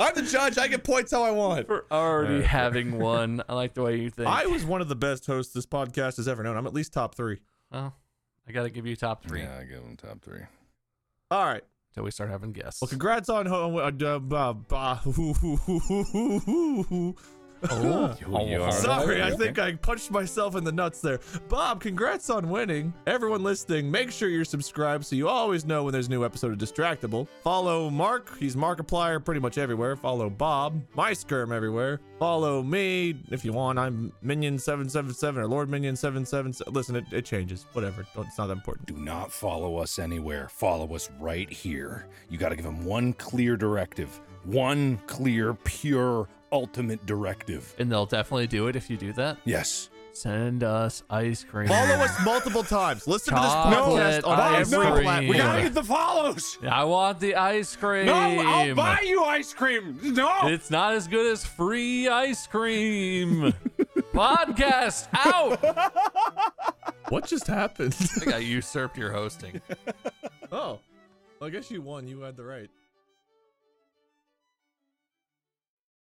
[0.00, 0.56] I'm the judge.
[0.56, 1.66] I get points how I want.
[1.66, 3.42] For already having won.
[3.48, 4.28] I like the way you think.
[4.28, 6.56] I was one of the best hosts this podcast has ever known.
[6.56, 7.40] I'm at least top three.
[7.72, 7.94] Well,
[8.48, 10.40] I got to give you top three Yeah, I give him top three.
[11.30, 11.62] All right.
[11.90, 12.80] until we start having guests.
[12.82, 14.96] Well, congrats on ho- uh, uh, uh, uh,
[17.70, 21.20] Oh, Sorry, I think I punched myself in the nuts there.
[21.48, 22.92] Bob, congrats on winning.
[23.06, 26.52] Everyone listening, make sure you're subscribed so you always know when there's a new episode
[26.52, 27.28] of Distractible.
[27.42, 29.96] Follow Mark, he's Markiplier pretty much everywhere.
[29.96, 32.00] Follow Bob, muyskerm everywhere.
[32.18, 33.78] Follow me if you want.
[33.78, 36.72] I'm Minion777 or Lord Minion777.
[36.72, 37.66] Listen, it, it changes.
[37.72, 38.06] Whatever.
[38.14, 38.86] Don't, it's not that important.
[38.86, 40.48] Do not follow us anywhere.
[40.48, 42.06] Follow us right here.
[42.28, 44.20] You got to give him one clear directive.
[44.44, 47.74] One clear, pure, ultimate directive.
[47.78, 49.38] and they'll definitely do it if you do that.
[49.44, 49.88] Yes.
[50.14, 51.68] Send us ice cream.
[51.68, 53.06] Follow us multiple times.
[53.08, 55.02] Listen to this Chocolate podcast on ice every cream.
[55.04, 55.28] platform.
[55.28, 56.58] We gotta get the follows.
[56.68, 58.04] I want the ice cream.
[58.04, 59.98] No, I'll buy you ice cream.
[60.02, 60.48] No.
[60.48, 63.54] It's not as good as free ice cream.
[64.12, 65.58] Podcast out.
[67.08, 67.94] What just happened?
[67.98, 69.62] I think I usurped your hosting.
[70.52, 70.80] oh, well,
[71.40, 72.06] I guess you won.
[72.06, 72.68] You had the right.